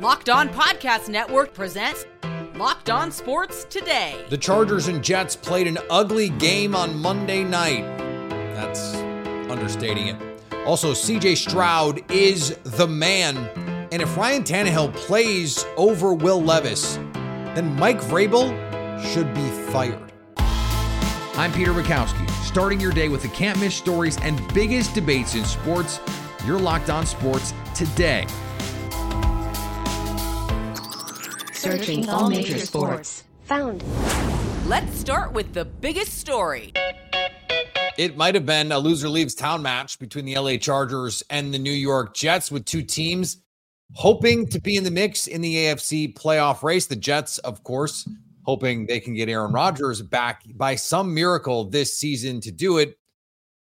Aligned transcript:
Locked 0.00 0.30
On 0.30 0.48
Podcast 0.48 1.10
Network 1.10 1.52
presents 1.52 2.06
Locked 2.54 2.88
On 2.88 3.12
Sports 3.12 3.64
Today. 3.64 4.24
The 4.30 4.38
Chargers 4.38 4.88
and 4.88 5.04
Jets 5.04 5.36
played 5.36 5.66
an 5.66 5.76
ugly 5.90 6.30
game 6.30 6.74
on 6.74 6.98
Monday 6.98 7.44
night. 7.44 7.82
That's 8.54 8.94
understating 9.50 10.06
it. 10.06 10.16
Also, 10.64 10.92
CJ 10.92 11.36
Stroud 11.36 12.10
is 12.10 12.56
the 12.64 12.86
man. 12.86 13.36
And 13.92 14.00
if 14.00 14.16
Ryan 14.16 14.42
Tannehill 14.42 14.94
plays 14.94 15.66
over 15.76 16.14
Will 16.14 16.42
Levis, 16.42 16.96
then 17.54 17.76
Mike 17.76 18.00
Vrabel 18.00 18.48
should 19.12 19.34
be 19.34 19.50
fired. 19.70 20.14
I'm 21.36 21.52
Peter 21.52 21.74
Bukowski, 21.74 22.26
starting 22.42 22.80
your 22.80 22.92
day 22.92 23.10
with 23.10 23.20
the 23.20 23.28
can't 23.28 23.60
miss 23.60 23.74
stories 23.74 24.16
and 24.22 24.40
biggest 24.54 24.94
debates 24.94 25.34
in 25.34 25.44
sports. 25.44 26.00
You're 26.46 26.58
locked 26.58 26.88
on 26.88 27.04
sports 27.04 27.52
today. 27.74 28.26
Searching 31.60 32.08
all 32.08 32.30
major 32.30 32.58
sports. 32.58 33.24
Found. 33.42 33.84
Let's 34.66 34.98
start 34.98 35.34
with 35.34 35.52
the 35.52 35.66
biggest 35.66 36.14
story. 36.14 36.72
It 37.98 38.16
might 38.16 38.34
have 38.34 38.46
been 38.46 38.72
a 38.72 38.78
loser 38.78 39.10
leaves 39.10 39.34
town 39.34 39.60
match 39.60 39.98
between 39.98 40.24
the 40.24 40.38
LA 40.38 40.56
Chargers 40.56 41.22
and 41.28 41.52
the 41.52 41.58
New 41.58 41.70
York 41.70 42.14
Jets, 42.14 42.50
with 42.50 42.64
two 42.64 42.80
teams 42.80 43.42
hoping 43.92 44.46
to 44.46 44.58
be 44.58 44.76
in 44.76 44.84
the 44.84 44.90
mix 44.90 45.26
in 45.26 45.42
the 45.42 45.54
AFC 45.54 46.14
playoff 46.14 46.62
race. 46.62 46.86
The 46.86 46.96
Jets, 46.96 47.36
of 47.40 47.62
course, 47.62 48.08
hoping 48.44 48.86
they 48.86 48.98
can 48.98 49.12
get 49.12 49.28
Aaron 49.28 49.52
Rodgers 49.52 50.00
back 50.00 50.44
by 50.54 50.76
some 50.76 51.12
miracle 51.12 51.64
this 51.64 51.94
season 51.94 52.40
to 52.40 52.50
do 52.50 52.78
it. 52.78 52.96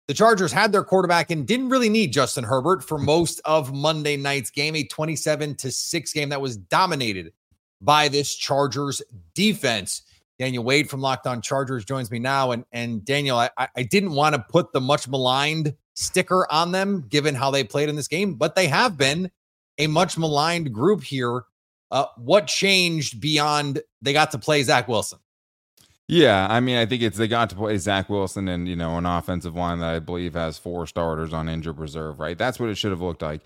The 0.07 0.13
Chargers 0.13 0.53
had 0.53 0.71
their 0.71 0.85
quarterback 0.85 1.31
and 1.31 1.45
didn't 1.45 1.67
really 1.67 1.89
need 1.89 2.13
Justin 2.13 2.45
Herbert 2.45 2.81
for 2.81 2.97
most 2.97 3.41
of 3.43 3.73
Monday 3.73 4.15
night's 4.15 4.51
game, 4.51 4.77
a 4.77 4.85
27 4.85 5.55
to 5.55 5.69
6 5.69 6.13
game 6.13 6.29
that 6.29 6.39
was 6.39 6.55
dominated 6.55 7.33
by 7.81 8.07
this 8.07 8.35
Chargers 8.35 9.01
defense. 9.33 10.03
Daniel 10.37 10.63
Wade 10.63 10.89
from 10.89 11.01
Locked 11.01 11.27
On 11.27 11.41
Chargers 11.41 11.83
joins 11.83 12.09
me 12.09 12.19
now. 12.19 12.51
And, 12.51 12.63
and 12.71 13.03
Daniel, 13.03 13.37
I, 13.37 13.49
I 13.57 13.83
didn't 13.83 14.13
want 14.13 14.35
to 14.35 14.45
put 14.49 14.71
the 14.71 14.79
much 14.79 15.07
maligned 15.07 15.75
sticker 15.95 16.47
on 16.49 16.71
them 16.71 17.05
given 17.09 17.35
how 17.35 17.51
they 17.51 17.63
played 17.63 17.89
in 17.89 17.95
this 17.95 18.07
game, 18.07 18.35
but 18.35 18.55
they 18.55 18.67
have 18.67 18.97
been 18.97 19.29
a 19.77 19.87
much 19.87 20.17
maligned 20.17 20.73
group 20.73 21.03
here. 21.03 21.43
Uh, 21.91 22.05
what 22.17 22.47
changed 22.47 23.19
beyond 23.19 23.81
they 24.01 24.13
got 24.13 24.31
to 24.31 24.37
play 24.37 24.63
Zach 24.63 24.87
Wilson? 24.87 25.19
Yeah, 26.07 26.47
I 26.49 26.59
mean, 26.59 26.77
I 26.77 26.85
think 26.85 27.03
it's 27.03 27.17
they 27.17 27.27
got 27.27 27.49
to 27.51 27.55
play 27.55 27.77
Zach 27.77 28.09
Wilson 28.09 28.47
and 28.47 28.67
you 28.67 28.75
know 28.75 28.97
an 28.97 29.05
offensive 29.05 29.55
line 29.55 29.79
that 29.79 29.95
I 29.95 29.99
believe 29.99 30.33
has 30.33 30.57
four 30.57 30.87
starters 30.87 31.33
on 31.33 31.49
injured 31.49 31.79
reserve. 31.79 32.19
Right, 32.19 32.37
that's 32.37 32.59
what 32.59 32.69
it 32.69 32.75
should 32.75 32.91
have 32.91 33.01
looked 33.01 33.21
like 33.21 33.41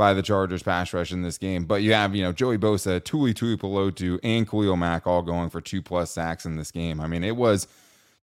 by 0.00 0.14
the 0.14 0.22
Chargers 0.22 0.62
pass 0.62 0.94
rush 0.94 1.12
in 1.12 1.20
this 1.20 1.36
game. 1.36 1.66
But 1.66 1.82
you 1.82 1.92
have, 1.92 2.16
you 2.16 2.22
know, 2.22 2.32
Joey 2.32 2.56
Bosa, 2.56 3.04
Tuli 3.04 3.34
Tuipulotu, 3.34 4.18
and 4.22 4.48
Khalil 4.48 4.74
Mack 4.76 5.06
all 5.06 5.20
going 5.20 5.50
for 5.50 5.60
two 5.60 5.82
plus 5.82 6.10
sacks 6.10 6.46
in 6.46 6.56
this 6.56 6.70
game. 6.70 7.02
I 7.02 7.06
mean, 7.06 7.22
it 7.22 7.36
was 7.36 7.68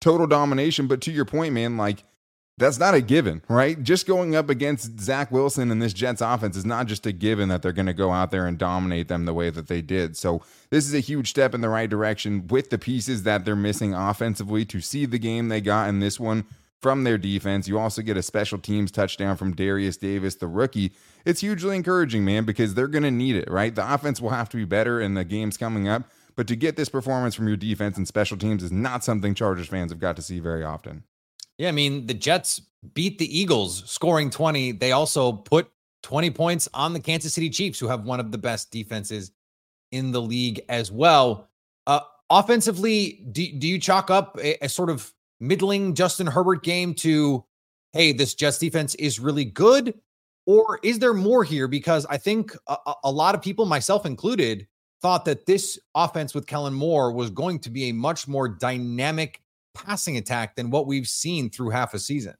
total 0.01 0.27
domination. 0.27 0.87
But 0.87 1.03
to 1.03 1.13
your 1.13 1.27
point, 1.27 1.53
man, 1.53 1.77
like 1.77 2.03
that's 2.57 2.79
not 2.79 2.95
a 2.95 3.03
given, 3.03 3.43
right? 3.49 3.83
Just 3.83 4.07
going 4.07 4.35
up 4.35 4.49
against 4.49 4.99
Zach 4.99 5.31
Wilson 5.31 5.71
and 5.71 5.83
this 5.83 5.93
Jets 5.93 6.23
offense 6.23 6.57
is 6.57 6.65
not 6.65 6.87
just 6.87 7.05
a 7.05 7.13
given 7.13 7.51
that 7.51 7.61
they're 7.61 7.73
going 7.73 7.85
to 7.85 7.93
go 7.93 8.11
out 8.11 8.31
there 8.31 8.47
and 8.47 8.57
dominate 8.57 9.09
them 9.09 9.27
the 9.27 9.35
way 9.35 9.51
that 9.51 9.69
they 9.69 9.83
did. 9.83 10.17
So 10.17 10.43
this 10.71 10.87
is 10.87 10.95
a 10.95 11.01
huge 11.01 11.29
step 11.29 11.55
in 11.55 11.61
the 11.61 11.69
right 11.69 11.91
direction 11.91 12.47
with 12.47 12.71
the 12.71 12.79
pieces 12.79 13.25
that 13.25 13.45
they're 13.45 13.55
missing 13.55 13.93
offensively 13.93 14.65
to 14.65 14.81
see 14.81 15.05
the 15.05 15.19
game 15.19 15.51
they 15.51 15.61
got 15.61 15.91
in 15.91 16.01
this 16.01 16.19
one 16.19 16.47
from 16.83 17.05
their 17.05 17.19
defense. 17.19 17.69
You 17.69 17.79
also 17.79 18.03
get 18.03 18.17
a 18.17 18.23
special 18.23 18.59
teams 18.59 18.91
touchdown 18.91 19.37
from 19.37 19.55
Darius 19.55 19.97
Davis, 19.97 20.37
the 20.37 20.47
rookie. 20.47 20.93
It's 21.25 21.41
hugely 21.41 21.77
encouraging, 21.77 22.25
man, 22.25 22.45
because 22.45 22.75
they're 22.75 22.89
going 22.89 23.03
to 23.03 23.11
need 23.11 23.37
it, 23.37 23.51
right? 23.51 23.75
The 23.75 23.93
offense 23.95 24.21
will 24.21 24.31
have 24.31 24.49
to 24.51 24.57
be 24.57 24.65
better 24.65 25.01
in 25.01 25.15
the 25.15 25.25
games 25.25 25.57
coming 25.57 25.89
up. 25.89 26.05
But 26.37 26.47
to 26.49 26.57
get 26.57 26.77
this 26.77 26.91
performance 26.91 27.35
from 27.35 27.49
your 27.49 27.57
defense 27.57 27.97
and 27.97 28.07
special 28.07 28.37
teams 28.37 28.63
is 28.63 28.71
not 28.71 29.03
something 29.03 29.35
Chargers 29.35 29.69
fans 29.69 29.91
have 29.91 29.99
got 29.99 30.17
to 30.17 30.23
see 30.23 30.39
very 30.39 30.63
often. 30.63 31.05
Yeah, 31.57 31.69
I 31.69 31.73
mean, 31.73 32.07
the 32.07 32.15
Jets 32.15 32.61
beat 32.93 33.19
the 33.19 33.39
Eagles 33.39 33.91
scoring 33.91 34.29
20. 34.29 34.73
They 34.73 34.93
also 34.93 35.33
put 35.33 35.71
20 36.03 36.31
points 36.31 36.69
on 36.75 36.93
the 36.93 37.01
Kansas 37.01 37.33
City 37.33 37.49
Chiefs, 37.49 37.81
who 37.81 37.89
have 37.89 38.05
one 38.05 38.21
of 38.21 38.31
the 38.31 38.39
best 38.39 38.71
defenses 38.71 39.33
in 39.91 40.13
the 40.13 40.21
league 40.21 40.61
as 40.69 40.93
well. 40.93 41.49
Uh, 41.87 42.01
offensively, 42.29 43.27
do, 43.33 43.51
do 43.59 43.67
you 43.67 43.79
chalk 43.79 44.11
up 44.11 44.39
a, 44.41 44.63
a 44.65 44.69
sort 44.69 44.91
of 44.91 45.11
middling 45.41 45.95
Justin 45.95 46.27
Herbert 46.27 46.63
game 46.63 46.95
to, 46.95 47.45
hey, 47.93 48.13
this 48.13 48.35
Jets 48.35 48.59
defense 48.59 48.95
is 48.97 49.21
really 49.21 49.45
good? 49.45 49.95
Or 50.47 50.79
is 50.83 51.01
there 51.01 51.15
more 51.15 51.45
here? 51.45 51.67
Because 51.69 52.07
I 52.07 52.19
think 52.19 52.53
a, 52.69 52.77
a, 53.05 53.11
lot 53.11 53.35
of 53.35 53.43
people, 53.43 53.67
myself 53.67 54.07
included, 54.07 54.69
thought 55.03 55.25
that 55.25 55.47
this 55.47 55.79
offense 55.95 56.35
with 56.35 56.47
Kellen 56.47 56.75
Moore 56.75 57.13
was 57.13 57.31
going 57.31 57.59
to 57.61 57.71
be 57.71 57.89
a 57.89 57.93
much 57.93 58.29
more 58.29 58.49
dynamic 58.49 59.43
passing 59.75 60.17
attack 60.17 60.57
than 60.57 60.71
what 60.71 60.87
we've 60.87 61.09
seen 61.09 61.51
through 61.51 61.71
half 61.71 61.95
a 61.95 61.99
season. 61.99 62.35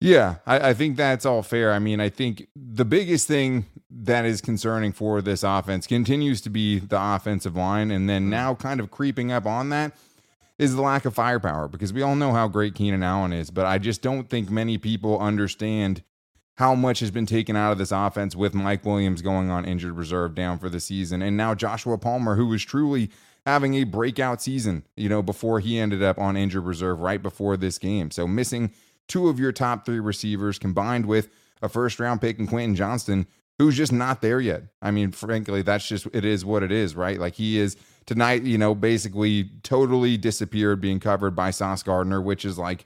Yeah, 0.00 0.36
I, 0.46 0.70
I, 0.70 0.74
think 0.74 0.96
that's 0.96 1.24
all 1.24 1.42
fair. 1.42 1.72
I 1.72 1.78
mean, 1.78 2.00
I 2.00 2.10
think 2.10 2.48
the 2.54 2.84
biggest 2.84 3.26
thing 3.26 3.64
that 3.90 4.26
is 4.26 4.42
concerning 4.42 4.92
for 4.92 5.22
this 5.22 5.42
offense 5.42 5.86
continues 5.86 6.42
to 6.42 6.50
be 6.50 6.80
the 6.80 7.00
offensive 7.00 7.56
line. 7.56 7.90
And 7.90 8.08
then 8.08 8.22
mm-hmm. 8.22 8.30
now, 8.30 8.54
kind 8.54 8.78
of 8.78 8.90
creeping 8.90 9.32
up 9.32 9.46
on 9.46 9.70
that, 9.70 9.96
is 10.58 10.74
the 10.74 10.82
lack 10.82 11.04
of 11.04 11.14
firepower 11.14 11.68
because 11.68 11.92
we 11.92 12.02
all 12.02 12.16
know 12.16 12.32
how 12.32 12.48
great 12.48 12.74
Keenan 12.74 13.02
Allen 13.02 13.32
is, 13.32 13.50
but 13.50 13.66
I 13.66 13.78
just 13.78 14.02
don't 14.02 14.28
think 14.28 14.50
many 14.50 14.78
people 14.78 15.18
understand 15.18 16.02
how 16.56 16.74
much 16.74 17.00
has 17.00 17.10
been 17.10 17.26
taken 17.26 17.54
out 17.54 17.72
of 17.72 17.78
this 17.78 17.92
offense 17.92 18.34
with 18.34 18.54
Mike 18.54 18.84
Williams 18.84 19.20
going 19.20 19.50
on 19.50 19.66
injured 19.66 19.92
reserve 19.92 20.34
down 20.34 20.58
for 20.58 20.70
the 20.70 20.80
season. 20.80 21.20
And 21.20 21.36
now 21.36 21.54
Joshua 21.54 21.98
Palmer, 21.98 22.36
who 22.36 22.46
was 22.46 22.64
truly 22.64 23.10
having 23.44 23.74
a 23.74 23.84
breakout 23.84 24.40
season, 24.40 24.84
you 24.96 25.08
know, 25.08 25.22
before 25.22 25.60
he 25.60 25.78
ended 25.78 26.02
up 26.02 26.18
on 26.18 26.36
injured 26.36 26.64
reserve 26.64 27.00
right 27.00 27.22
before 27.22 27.58
this 27.58 27.76
game. 27.76 28.10
So 28.10 28.26
missing 28.26 28.72
two 29.06 29.28
of 29.28 29.38
your 29.38 29.52
top 29.52 29.84
three 29.84 30.00
receivers 30.00 30.58
combined 30.58 31.04
with 31.04 31.28
a 31.60 31.68
first 31.68 32.00
round 32.00 32.22
pick 32.22 32.38
in 32.38 32.46
Quentin 32.46 32.74
Johnston, 32.74 33.26
who's 33.58 33.76
just 33.76 33.92
not 33.92 34.20
there 34.20 34.40
yet. 34.40 34.64
I 34.82 34.90
mean, 34.90 35.12
frankly, 35.12 35.62
that's 35.62 35.86
just, 35.86 36.06
it 36.12 36.24
is 36.24 36.44
what 36.44 36.62
it 36.62 36.72
is, 36.72 36.94
right? 36.94 37.18
Like 37.18 37.34
he 37.34 37.58
is 37.58 37.76
tonight, 38.04 38.42
you 38.42 38.58
know, 38.58 38.74
basically 38.74 39.50
totally 39.62 40.16
disappeared 40.16 40.80
being 40.80 41.00
covered 41.00 41.34
by 41.34 41.50
Sauce 41.50 41.82
Gardner, 41.82 42.20
which 42.20 42.44
is 42.44 42.58
like 42.58 42.84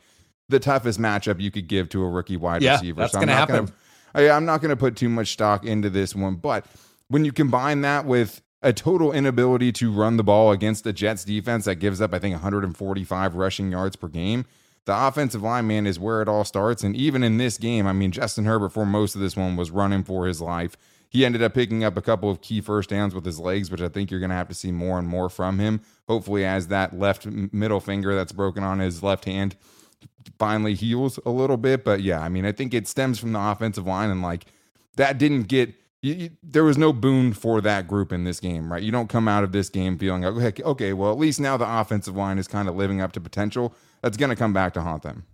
the 0.49 0.59
toughest 0.59 1.01
matchup 1.01 1.41
you 1.41 1.51
could 1.51 1.69
give 1.69 1.89
to 1.91 2.03
a 2.03 2.09
rookie 2.09 2.37
wide 2.37 2.63
yeah, 2.63 2.73
receiver. 2.73 3.01
That's 3.01 3.13
so 3.13 3.21
gonna 3.21 3.33
happen. 3.33 3.67
Gonna, 3.67 3.73
I, 4.15 4.31
I'm 4.31 4.45
not 4.45 4.61
going 4.61 4.71
to 4.71 4.77
put 4.77 4.97
too 4.97 5.09
much 5.09 5.29
stock 5.29 5.65
into 5.65 5.91
this 5.91 6.15
one, 6.15 6.37
but 6.37 6.67
when 7.09 7.25
you 7.25 7.33
combine 7.33 7.81
that 7.83 8.07
with 8.07 8.43
a 8.63 8.73
total 8.73 9.13
inability 9.13 9.73
to 9.73 9.93
run 9.93 10.17
the 10.17 10.25
ball 10.25 10.53
against 10.53 10.85
the 10.85 10.93
Jets 10.93 11.25
defense 11.25 11.65
that 11.65 11.77
gives 11.77 12.01
up, 12.01 12.13
I 12.13 12.19
think, 12.19 12.35
145 12.35 13.35
rushing 13.35 13.73
yards 13.73 13.97
per 13.97 14.09
game. 14.09 14.45
The 14.87 15.07
offensive 15.07 15.43
line, 15.43 15.67
man, 15.67 15.87
is 15.87 16.01
where 16.01 16.23
it 16.23 16.29
all 16.29 16.45
starts. 16.45 16.83
And 16.83 16.97
even 16.97 17.23
in 17.23 17.37
this 17.37 17.59
game, 17.59 17.87
I 17.87 17.93
mean, 17.93 18.13
Justin 18.13 18.45
Herbert, 18.45 18.71
for 18.71 18.87
most 18.87 19.15
of 19.15 19.21
this 19.21 19.37
one, 19.37 19.57
was 19.57 19.71
running 19.71 20.05
for 20.05 20.27
his 20.27 20.41
life. 20.41 20.77
He 21.09 21.25
ended 21.25 21.43
up 21.43 21.55
picking 21.55 21.85
up 21.85 21.97
a 21.97 22.03
couple 22.03 22.31
of 22.31 22.41
key 22.41 22.61
first 22.61 22.91
downs 22.91 23.15
with 23.15 23.25
his 23.25 23.39
legs, 23.39 23.71
which 23.71 23.83
I 23.83 23.89
think 23.89 24.11
you're 24.11 24.21
going 24.21 24.31
to 24.31 24.37
have 24.37 24.49
to 24.49 24.55
see 24.55 24.73
more 24.73 24.99
and 24.99 25.09
more 25.09 25.29
from 25.29 25.59
him. 25.59 25.81
Hopefully, 26.09 26.45
as 26.45 26.69
that 26.69 26.99
left 26.99 27.27
middle 27.27 27.81
finger 27.81 28.15
that's 28.15 28.33
broken 28.33 28.63
on 28.63 28.79
his 28.79 29.03
left 29.03 29.25
hand 29.25 29.57
finally 30.39 30.75
heals 30.75 31.19
a 31.25 31.31
little 31.31 31.57
bit. 31.57 31.85
But 31.85 32.03
yeah, 32.03 32.21
I 32.21 32.29
mean, 32.29 32.45
I 32.45 32.53
think 32.53 32.75
it 32.75 32.89
stems 32.89 33.19
from 33.19 33.33
the 33.33 33.41
offensive 33.41 33.87
line, 33.87 34.11
and 34.11 34.23
like 34.23 34.47
that 34.97 35.19
didn't 35.19 35.45
get. 35.45 35.75
You, 36.03 36.15
you, 36.15 36.31
there 36.43 36.65
was 36.65 36.79
no 36.79 36.95
boon 36.95 37.35
for 37.35 37.61
that 37.61 37.87
group 37.87 38.11
in 38.11 38.25
this 38.25 38.41
game, 38.41 38.73
right? 38.73 38.83
You 38.83 38.91
don't 38.91 39.09
come 39.09 39.29
out 39.29 39.45
of 39.45 39.53
this 39.53 39.69
game 39.69 39.99
feeling 39.99 40.23
like, 40.23 40.33
okay, 40.33 40.63
okay, 40.63 40.93
well, 40.95 41.13
at 41.13 41.19
least 41.19 41.41
now 41.41 41.59
the 41.59 41.71
offensive 41.71 42.17
line 42.17 42.39
is 42.39 42.49
kind 42.49 42.71
of 42.71 42.75
living 42.75 43.03
up 43.03 43.13
to 43.13 43.21
potential. 43.21 43.75
That's 44.03 44.17
going 44.17 44.31
to 44.31 44.37
come 44.37 44.53
back 44.53 44.75
to 44.75 44.81
haunt 44.81 45.03
them. 45.03 45.25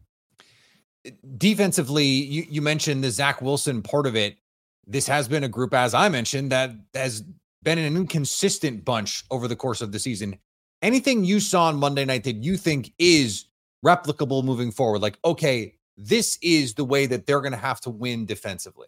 Defensively, 1.38 2.04
you, 2.04 2.46
you 2.48 2.62
mentioned 2.62 3.04
the 3.04 3.10
Zach 3.10 3.40
Wilson 3.40 3.82
part 3.82 4.06
of 4.06 4.16
it 4.16 4.38
this 4.86 5.08
has 5.08 5.28
been 5.28 5.44
a 5.44 5.48
group, 5.48 5.74
as 5.74 5.94
I 5.94 6.08
mentioned, 6.08 6.52
that 6.52 6.70
has 6.94 7.24
been 7.62 7.78
an 7.78 7.96
inconsistent 7.96 8.84
bunch 8.84 9.24
over 9.30 9.48
the 9.48 9.56
course 9.56 9.80
of 9.80 9.92
the 9.92 9.98
season. 9.98 10.38
Anything 10.82 11.24
you 11.24 11.40
saw 11.40 11.64
on 11.64 11.76
Monday 11.76 12.04
night 12.04 12.24
that 12.24 12.36
you 12.36 12.56
think 12.56 12.92
is 12.98 13.46
replicable 13.84 14.44
moving 14.44 14.70
forward? 14.70 15.02
Like, 15.02 15.18
okay, 15.24 15.74
this 15.96 16.38
is 16.42 16.74
the 16.74 16.84
way 16.84 17.06
that 17.06 17.26
they're 17.26 17.40
going 17.40 17.52
to 17.52 17.58
have 17.58 17.80
to 17.80 17.90
win 17.90 18.26
defensively. 18.26 18.86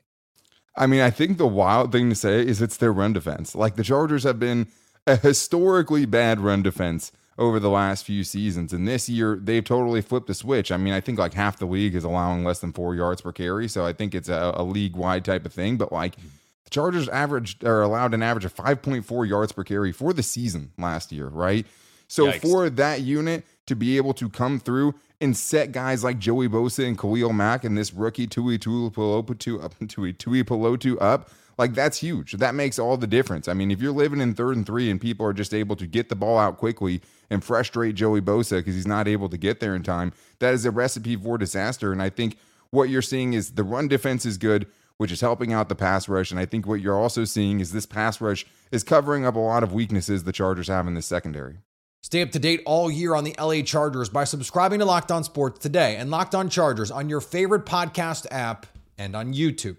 I 0.76 0.86
mean, 0.86 1.00
I 1.00 1.10
think 1.10 1.38
the 1.38 1.46
wild 1.46 1.90
thing 1.90 2.08
to 2.10 2.14
say 2.14 2.46
is 2.46 2.62
it's 2.62 2.76
their 2.76 2.92
run 2.92 3.12
defense. 3.12 3.54
Like 3.54 3.74
the 3.74 3.82
Chargers 3.82 4.22
have 4.22 4.38
been 4.38 4.68
a 5.06 5.16
historically 5.16 6.06
bad 6.06 6.38
run 6.38 6.62
defense 6.62 7.10
over 7.38 7.60
the 7.60 7.70
last 7.70 8.04
few 8.04 8.24
seasons. 8.24 8.72
And 8.72 8.86
this 8.86 9.08
year, 9.08 9.38
they've 9.40 9.64
totally 9.64 10.02
flipped 10.02 10.26
the 10.26 10.34
switch. 10.34 10.72
I 10.72 10.76
mean, 10.76 10.92
I 10.92 11.00
think 11.00 11.18
like 11.18 11.34
half 11.34 11.58
the 11.58 11.66
league 11.66 11.94
is 11.94 12.04
allowing 12.04 12.44
less 12.44 12.58
than 12.58 12.72
four 12.72 12.94
yards 12.94 13.20
per 13.20 13.32
carry. 13.32 13.68
So 13.68 13.86
I 13.86 13.92
think 13.92 14.14
it's 14.14 14.28
a, 14.28 14.52
a 14.56 14.64
league 14.64 14.96
wide 14.96 15.24
type 15.24 15.46
of 15.46 15.52
thing. 15.52 15.76
But 15.76 15.92
like 15.92 16.16
the 16.16 16.70
Chargers 16.70 17.08
averaged 17.08 17.64
or 17.64 17.80
allowed 17.80 18.12
an 18.12 18.22
average 18.22 18.44
of 18.44 18.54
5.4 18.54 19.28
yards 19.28 19.52
per 19.52 19.62
carry 19.62 19.92
for 19.92 20.12
the 20.12 20.22
season 20.22 20.72
last 20.76 21.12
year, 21.12 21.28
right? 21.28 21.64
So 22.08 22.26
Yikes. 22.26 22.40
for 22.40 22.70
that 22.70 23.02
unit 23.02 23.44
to 23.66 23.76
be 23.76 23.96
able 23.96 24.14
to 24.14 24.28
come 24.28 24.58
through 24.58 24.94
and 25.20 25.36
set 25.36 25.72
guys 25.72 26.02
like 26.02 26.18
Joey 26.18 26.48
Bosa 26.48 26.86
and 26.86 26.98
Khalil 26.98 27.32
Mack 27.32 27.64
and 27.64 27.76
this 27.76 27.92
rookie 27.92 28.26
Tui 28.26 28.58
Tuipulotu 28.58 29.62
up 29.62 29.74
Tui 29.88 30.12
Tui 30.12 30.42
Pelotu 30.42 30.96
up, 31.00 31.30
like 31.58 31.74
that's 31.74 31.98
huge. 31.98 32.32
That 32.32 32.54
makes 32.54 32.78
all 32.78 32.96
the 32.96 33.06
difference. 33.06 33.48
I 33.48 33.52
mean, 33.52 33.70
if 33.70 33.82
you're 33.82 33.92
living 33.92 34.20
in 34.20 34.34
third 34.34 34.56
and 34.56 34.64
three 34.64 34.90
and 34.90 35.00
people 35.00 35.26
are 35.26 35.32
just 35.32 35.52
able 35.52 35.76
to 35.76 35.86
get 35.86 36.08
the 36.08 36.16
ball 36.16 36.38
out 36.38 36.56
quickly 36.56 37.02
and 37.28 37.42
frustrate 37.42 37.96
Joey 37.96 38.20
Bosa 38.20 38.58
because 38.58 38.76
he's 38.76 38.86
not 38.86 39.08
able 39.08 39.28
to 39.28 39.36
get 39.36 39.60
there 39.60 39.74
in 39.74 39.82
time, 39.82 40.12
that 40.38 40.54
is 40.54 40.64
a 40.64 40.70
recipe 40.70 41.16
for 41.16 41.36
disaster. 41.36 41.92
And 41.92 42.00
I 42.00 42.10
think 42.10 42.38
what 42.70 42.88
you're 42.88 43.02
seeing 43.02 43.32
is 43.32 43.52
the 43.52 43.64
run 43.64 43.88
defense 43.88 44.24
is 44.24 44.38
good, 44.38 44.66
which 44.98 45.10
is 45.10 45.20
helping 45.20 45.52
out 45.52 45.68
the 45.68 45.74
pass 45.74 46.08
rush. 46.08 46.30
And 46.30 46.38
I 46.38 46.46
think 46.46 46.66
what 46.66 46.80
you're 46.80 46.98
also 46.98 47.24
seeing 47.24 47.58
is 47.58 47.72
this 47.72 47.86
pass 47.86 48.20
rush 48.20 48.46
is 48.70 48.84
covering 48.84 49.26
up 49.26 49.34
a 49.34 49.40
lot 49.40 49.64
of 49.64 49.72
weaknesses 49.72 50.24
the 50.24 50.32
Chargers 50.32 50.68
have 50.68 50.86
in 50.86 50.94
the 50.94 51.02
secondary. 51.02 51.58
Stay 52.02 52.22
up 52.22 52.30
to 52.30 52.38
date 52.38 52.62
all 52.64 52.88
year 52.88 53.14
on 53.14 53.24
the 53.24 53.34
LA 53.38 53.62
Chargers 53.62 54.08
by 54.08 54.22
subscribing 54.22 54.78
to 54.78 54.84
Locked 54.84 55.10
On 55.10 55.24
Sports 55.24 55.58
today 55.58 55.96
and 55.96 56.10
Locked 56.10 56.36
On 56.36 56.48
Chargers 56.48 56.92
on 56.92 57.08
your 57.08 57.20
favorite 57.20 57.66
podcast 57.66 58.26
app 58.30 58.66
and 58.96 59.16
on 59.16 59.34
YouTube. 59.34 59.76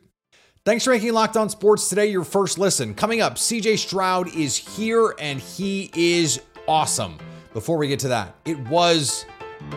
Thanks 0.65 0.83
for 0.83 0.89
making 0.91 1.13
Locked 1.13 1.37
On 1.37 1.49
Sports 1.49 1.87
today 1.87 2.07
your 2.07 2.25
first 2.25 2.59
listen. 2.59 2.93
Coming 2.93 3.21
up, 3.21 3.35
CJ 3.35 3.77
Stroud 3.77 4.35
is 4.35 4.57
here 4.57 5.15
and 5.17 5.39
he 5.39 5.89
is 5.95 6.41
awesome. 6.67 7.17
Before 7.53 7.77
we 7.77 7.87
get 7.87 7.99
to 7.99 8.09
that, 8.09 8.35
it 8.43 8.59
was 8.67 9.25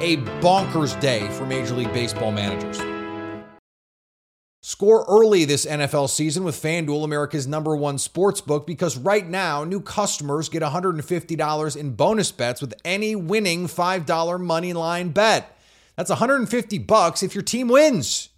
a 0.01 0.17
bonkers 0.41 0.99
day 1.01 1.29
for 1.31 1.47
Major 1.47 1.75
League 1.75 1.93
Baseball 1.93 2.33
managers. 2.33 2.81
Score 4.61 5.05
early 5.09 5.45
this 5.45 5.67
NFL 5.67 6.11
season 6.11 6.43
with 6.43 6.61
FanDuel, 6.61 7.05
America's 7.05 7.47
number 7.47 7.77
one 7.77 7.97
sports 7.97 8.41
book, 8.41 8.67
because 8.67 8.97
right 8.99 9.27
now, 9.27 9.63
new 9.63 9.81
customers 9.81 10.49
get 10.49 10.63
$150 10.63 11.77
in 11.77 11.95
bonus 11.95 12.33
bets 12.33 12.61
with 12.61 12.75
any 12.85 13.15
winning 13.15 13.67
$5 13.67 14.41
money 14.41 14.73
line 14.73 15.11
bet. 15.11 15.57
That's 15.97 16.11
150 16.11 16.79
bucks 16.79 17.23
if 17.23 17.35
your 17.35 17.43
team 17.43 17.69
wins. 17.69 18.31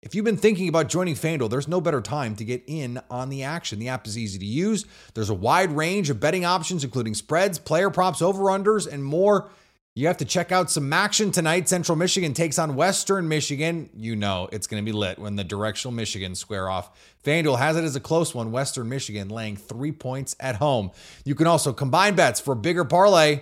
If 0.00 0.14
you've 0.14 0.24
been 0.24 0.36
thinking 0.36 0.68
about 0.68 0.88
joining 0.88 1.16
FanDuel, 1.16 1.50
there's 1.50 1.66
no 1.66 1.80
better 1.80 2.00
time 2.00 2.36
to 2.36 2.44
get 2.44 2.62
in 2.68 3.00
on 3.10 3.30
the 3.30 3.42
action. 3.42 3.80
The 3.80 3.88
app 3.88 4.06
is 4.06 4.16
easy 4.16 4.38
to 4.38 4.44
use. 4.44 4.86
There's 5.14 5.28
a 5.28 5.34
wide 5.34 5.72
range 5.72 6.08
of 6.08 6.20
betting 6.20 6.44
options, 6.44 6.84
including 6.84 7.14
spreads, 7.14 7.58
player 7.58 7.90
props, 7.90 8.22
over-unders, 8.22 8.86
and 8.86 9.04
more. 9.04 9.50
You 9.96 10.06
have 10.06 10.18
to 10.18 10.24
check 10.24 10.52
out 10.52 10.70
some 10.70 10.92
action 10.92 11.32
tonight. 11.32 11.68
Central 11.68 11.96
Michigan 11.96 12.32
takes 12.32 12.60
on 12.60 12.76
Western 12.76 13.26
Michigan. 13.26 13.90
You 13.92 14.14
know 14.14 14.48
it's 14.52 14.68
going 14.68 14.80
to 14.80 14.88
be 14.88 14.96
lit 14.96 15.18
when 15.18 15.34
the 15.34 15.42
directional 15.42 15.92
Michigan 15.92 16.36
square 16.36 16.70
off. 16.70 16.96
FanDuel 17.24 17.58
has 17.58 17.76
it 17.76 17.82
as 17.82 17.96
a 17.96 18.00
close 18.00 18.32
one. 18.32 18.52
Western 18.52 18.88
Michigan 18.88 19.28
laying 19.28 19.56
three 19.56 19.90
points 19.90 20.36
at 20.38 20.54
home. 20.56 20.92
You 21.24 21.34
can 21.34 21.48
also 21.48 21.72
combine 21.72 22.14
bets 22.14 22.38
for 22.38 22.52
a 22.52 22.56
bigger 22.56 22.84
parlay, 22.84 23.40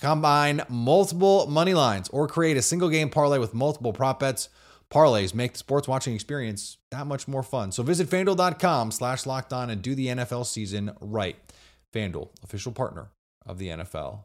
combine 0.00 0.62
multiple 0.68 1.46
money 1.46 1.74
lines, 1.74 2.08
or 2.08 2.26
create 2.26 2.56
a 2.56 2.62
single 2.62 2.88
game 2.88 3.08
parlay 3.08 3.38
with 3.38 3.54
multiple 3.54 3.92
prop 3.92 4.18
bets. 4.18 4.48
Parlays 4.92 5.34
make 5.34 5.52
the 5.52 5.58
sports 5.58 5.88
watching 5.88 6.14
experience 6.14 6.76
that 6.90 7.06
much 7.06 7.26
more 7.26 7.42
fun. 7.42 7.72
So 7.72 7.82
visit 7.82 8.10
fanduel.com 8.10 8.90
slash 8.90 9.24
locked 9.24 9.52
on 9.52 9.70
and 9.70 9.80
do 9.80 9.94
the 9.94 10.08
NFL 10.08 10.44
season 10.44 10.92
right. 11.00 11.36
FanDuel, 11.94 12.28
official 12.42 12.72
partner 12.72 13.10
of 13.46 13.58
the 13.58 13.68
NFL. 13.68 14.24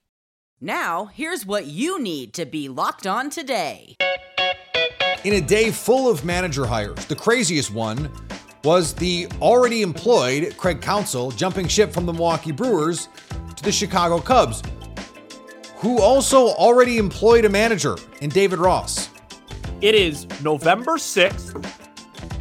Now, 0.63 1.05
here's 1.05 1.43
what 1.43 1.65
you 1.65 1.99
need 1.99 2.35
to 2.35 2.45
be 2.45 2.69
locked 2.69 3.07
on 3.07 3.31
today. 3.31 3.95
In 5.23 5.33
a 5.33 5.41
day 5.41 5.71
full 5.71 6.07
of 6.07 6.23
manager 6.23 6.67
hires, 6.67 7.03
the 7.05 7.15
craziest 7.15 7.73
one 7.73 8.11
was 8.63 8.93
the 8.93 9.27
already 9.41 9.81
employed 9.81 10.55
Craig 10.57 10.79
Counsell 10.79 11.31
jumping 11.31 11.67
ship 11.67 11.91
from 11.91 12.05
the 12.05 12.13
Milwaukee 12.13 12.51
Brewers 12.51 13.09
to 13.55 13.63
the 13.63 13.71
Chicago 13.71 14.19
Cubs, 14.19 14.61
who 15.77 15.99
also 15.99 16.49
already 16.49 16.99
employed 16.99 17.43
a 17.45 17.49
manager 17.49 17.97
in 18.21 18.29
David 18.29 18.59
Ross. 18.59 19.09
It 19.81 19.95
is 19.95 20.27
November 20.43 20.97
6th, 20.97 21.57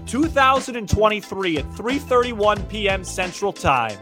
2023 0.05 1.57
at 1.57 1.65
3:31 1.71 2.69
p.m. 2.69 3.03
Central 3.03 3.55
Time, 3.55 3.97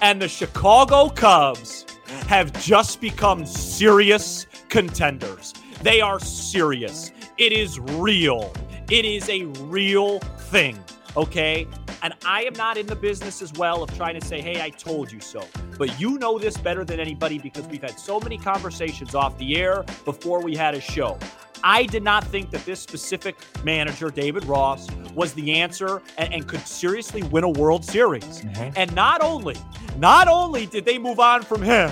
and 0.00 0.22
the 0.22 0.28
Chicago 0.28 1.10
Cubs 1.10 1.84
have 2.32 2.50
just 2.62 2.98
become 2.98 3.44
serious 3.44 4.46
contenders. 4.70 5.52
They 5.82 6.00
are 6.00 6.18
serious. 6.18 7.12
It 7.36 7.52
is 7.52 7.78
real. 7.78 8.54
It 8.88 9.04
is 9.04 9.28
a 9.28 9.44
real 9.68 10.18
thing, 10.48 10.82
okay? 11.14 11.66
And 12.02 12.14
I 12.24 12.44
am 12.44 12.54
not 12.54 12.78
in 12.78 12.86
the 12.86 12.96
business 12.96 13.42
as 13.42 13.52
well 13.52 13.82
of 13.82 13.94
trying 13.98 14.18
to 14.18 14.26
say, 14.26 14.40
"Hey, 14.40 14.62
I 14.62 14.70
told 14.70 15.12
you 15.12 15.20
so." 15.20 15.46
But 15.76 16.00
you 16.00 16.16
know 16.18 16.38
this 16.38 16.56
better 16.56 16.86
than 16.86 16.98
anybody 16.98 17.38
because 17.38 17.66
we've 17.66 17.82
had 17.82 18.00
so 18.00 18.18
many 18.18 18.38
conversations 18.38 19.14
off 19.14 19.36
the 19.36 19.54
air 19.58 19.84
before 20.06 20.40
we 20.40 20.56
had 20.56 20.74
a 20.74 20.80
show. 20.80 21.18
I 21.62 21.84
did 21.84 22.02
not 22.02 22.24
think 22.24 22.50
that 22.52 22.64
this 22.64 22.80
specific 22.80 23.36
manager, 23.62 24.08
David 24.08 24.46
Ross, 24.46 24.88
was 25.14 25.34
the 25.34 25.52
answer 25.60 26.00
and, 26.16 26.32
and 26.32 26.48
could 26.48 26.66
seriously 26.66 27.24
win 27.24 27.44
a 27.44 27.50
World 27.50 27.84
Series. 27.84 28.40
Mm-hmm. 28.40 28.70
And 28.74 28.94
not 28.94 29.22
only, 29.22 29.56
not 29.98 30.28
only 30.28 30.64
did 30.64 30.86
they 30.86 30.98
move 30.98 31.20
on 31.20 31.42
from 31.42 31.60
him, 31.60 31.90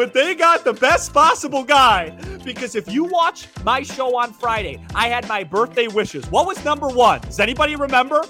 but 0.00 0.14
they 0.14 0.34
got 0.34 0.64
the 0.64 0.72
best 0.72 1.12
possible 1.12 1.62
guy. 1.62 2.08
Because 2.42 2.74
if 2.74 2.90
you 2.90 3.04
watch 3.04 3.48
my 3.64 3.82
show 3.82 4.16
on 4.16 4.32
Friday, 4.32 4.82
I 4.94 5.08
had 5.08 5.28
my 5.28 5.44
birthday 5.44 5.88
wishes. 5.88 6.24
What 6.30 6.46
was 6.46 6.64
number 6.64 6.88
one? 6.88 7.20
Does 7.20 7.38
anybody 7.38 7.76
remember? 7.76 8.24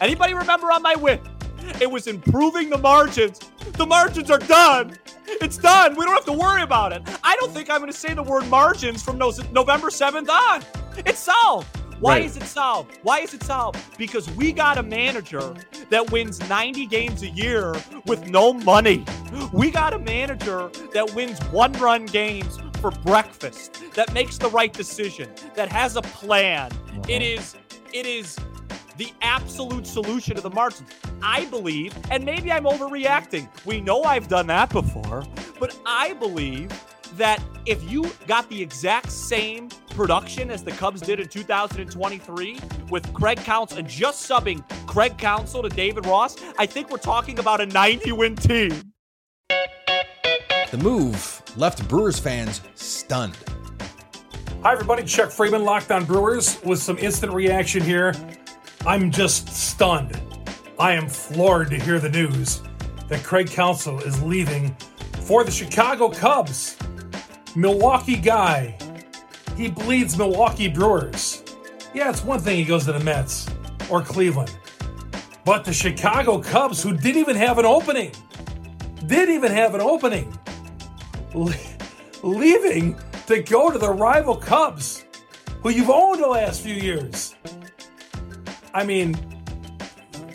Anybody 0.00 0.34
remember 0.34 0.70
on 0.70 0.80
my 0.80 0.94
wish? 0.94 1.18
It 1.80 1.90
was 1.90 2.06
improving 2.06 2.70
the 2.70 2.78
margins. 2.78 3.40
The 3.72 3.84
margins 3.84 4.30
are 4.30 4.38
done. 4.38 4.96
It's 5.26 5.58
done. 5.58 5.96
We 5.96 6.04
don't 6.04 6.14
have 6.14 6.24
to 6.26 6.32
worry 6.32 6.62
about 6.62 6.92
it. 6.92 7.02
I 7.24 7.34
don't 7.40 7.50
think 7.50 7.68
I'm 7.68 7.80
going 7.80 7.90
to 7.90 7.98
say 7.98 8.14
the 8.14 8.22
word 8.22 8.46
margins 8.46 9.02
from 9.02 9.18
November 9.18 9.88
7th 9.88 10.28
on. 10.28 10.64
It's 10.98 11.18
solved. 11.18 11.66
Why 12.00 12.14
Right. 12.18 12.24
is 12.24 12.36
it 12.36 12.44
solved? 12.44 12.98
Why 13.02 13.20
is 13.20 13.34
it 13.34 13.42
solved? 13.42 13.78
Because 13.98 14.30
we 14.30 14.52
got 14.52 14.78
a 14.78 14.82
manager 14.82 15.54
that 15.90 16.10
wins 16.12 16.38
90 16.48 16.86
games 16.86 17.22
a 17.22 17.28
year 17.28 17.74
with 18.06 18.28
no 18.28 18.52
money. 18.52 19.04
We 19.52 19.70
got 19.70 19.92
a 19.94 19.98
manager 19.98 20.70
that 20.94 21.12
wins 21.14 21.38
one 21.46 21.72
run 21.74 22.06
games 22.06 22.58
for 22.80 22.92
breakfast, 22.92 23.82
that 23.94 24.12
makes 24.14 24.38
the 24.38 24.48
right 24.50 24.72
decision, 24.72 25.28
that 25.56 25.70
has 25.72 25.96
a 25.96 26.02
plan. 26.02 26.70
Uh-huh. 26.72 27.02
It 27.08 27.22
is, 27.22 27.56
it 27.92 28.06
is 28.06 28.38
the 28.96 29.12
absolute 29.22 29.86
solution 29.86 30.36
to 30.36 30.40
the 30.40 30.50
margins. 30.50 30.88
I 31.20 31.46
believe, 31.46 31.92
and 32.12 32.24
maybe 32.24 32.52
I'm 32.52 32.64
overreacting. 32.64 33.48
We 33.64 33.80
know 33.80 34.02
I've 34.04 34.28
done 34.28 34.46
that 34.46 34.70
before, 34.70 35.24
but 35.58 35.76
I 35.84 36.12
believe 36.14 36.70
that 37.18 37.42
if 37.66 37.90
you 37.90 38.10
got 38.26 38.48
the 38.48 38.60
exact 38.60 39.12
same 39.12 39.68
production 39.90 40.50
as 40.50 40.64
the 40.64 40.70
Cubs 40.72 41.00
did 41.00 41.20
in 41.20 41.28
2023 41.28 42.58
with 42.90 43.12
Craig 43.12 43.38
Counsell 43.38 43.78
and 43.78 43.88
just 43.88 44.28
subbing 44.28 44.66
Craig 44.86 45.18
Counsell 45.18 45.62
to 45.62 45.68
David 45.68 46.06
Ross, 46.06 46.36
I 46.58 46.66
think 46.66 46.90
we're 46.90 46.98
talking 46.98 47.38
about 47.38 47.60
a 47.60 47.66
90 47.66 48.12
win 48.12 48.36
team. 48.36 48.92
The 50.70 50.78
move 50.82 51.42
left 51.56 51.86
Brewers 51.88 52.18
fans 52.18 52.60
stunned. 52.74 53.36
Hi, 54.62 54.72
everybody. 54.72 55.04
Chuck 55.04 55.30
Freeman, 55.30 55.64
Locked 55.64 55.90
On 55.90 56.04
Brewers, 56.04 56.60
with 56.62 56.78
some 56.78 56.98
instant 56.98 57.32
reaction 57.32 57.82
here. 57.82 58.14
I'm 58.86 59.10
just 59.10 59.48
stunned. 59.48 60.20
I 60.78 60.92
am 60.92 61.08
floored 61.08 61.70
to 61.70 61.78
hear 61.78 61.98
the 61.98 62.08
news 62.08 62.62
that 63.08 63.22
Craig 63.24 63.48
Counsell 63.48 63.98
is 64.00 64.22
leaving 64.22 64.76
for 65.22 65.44
the 65.44 65.50
Chicago 65.50 66.08
Cubs. 66.10 66.76
Milwaukee 67.56 68.16
guy. 68.16 68.76
He 69.56 69.68
bleeds 69.68 70.16
Milwaukee 70.16 70.68
Brewers. 70.68 71.42
Yeah, 71.94 72.10
it's 72.10 72.22
one 72.22 72.40
thing 72.40 72.56
he 72.56 72.64
goes 72.64 72.84
to 72.84 72.92
the 72.92 73.00
Mets 73.00 73.48
or 73.90 74.02
Cleveland. 74.02 74.56
But 75.44 75.64
the 75.64 75.72
Chicago 75.72 76.40
Cubs, 76.40 76.82
who 76.82 76.96
didn't 76.96 77.20
even 77.20 77.36
have 77.36 77.58
an 77.58 77.64
opening, 77.64 78.12
didn't 79.06 79.34
even 79.34 79.50
have 79.50 79.74
an 79.74 79.80
opening, 79.80 80.36
Le- 81.34 81.54
leaving 82.22 82.98
to 83.26 83.42
go 83.42 83.70
to 83.70 83.78
the 83.78 83.90
rival 83.90 84.36
Cubs, 84.36 85.04
who 85.62 85.70
you've 85.70 85.90
owned 85.90 86.22
the 86.22 86.28
last 86.28 86.60
few 86.60 86.74
years. 86.74 87.34
I 88.74 88.84
mean, 88.84 89.16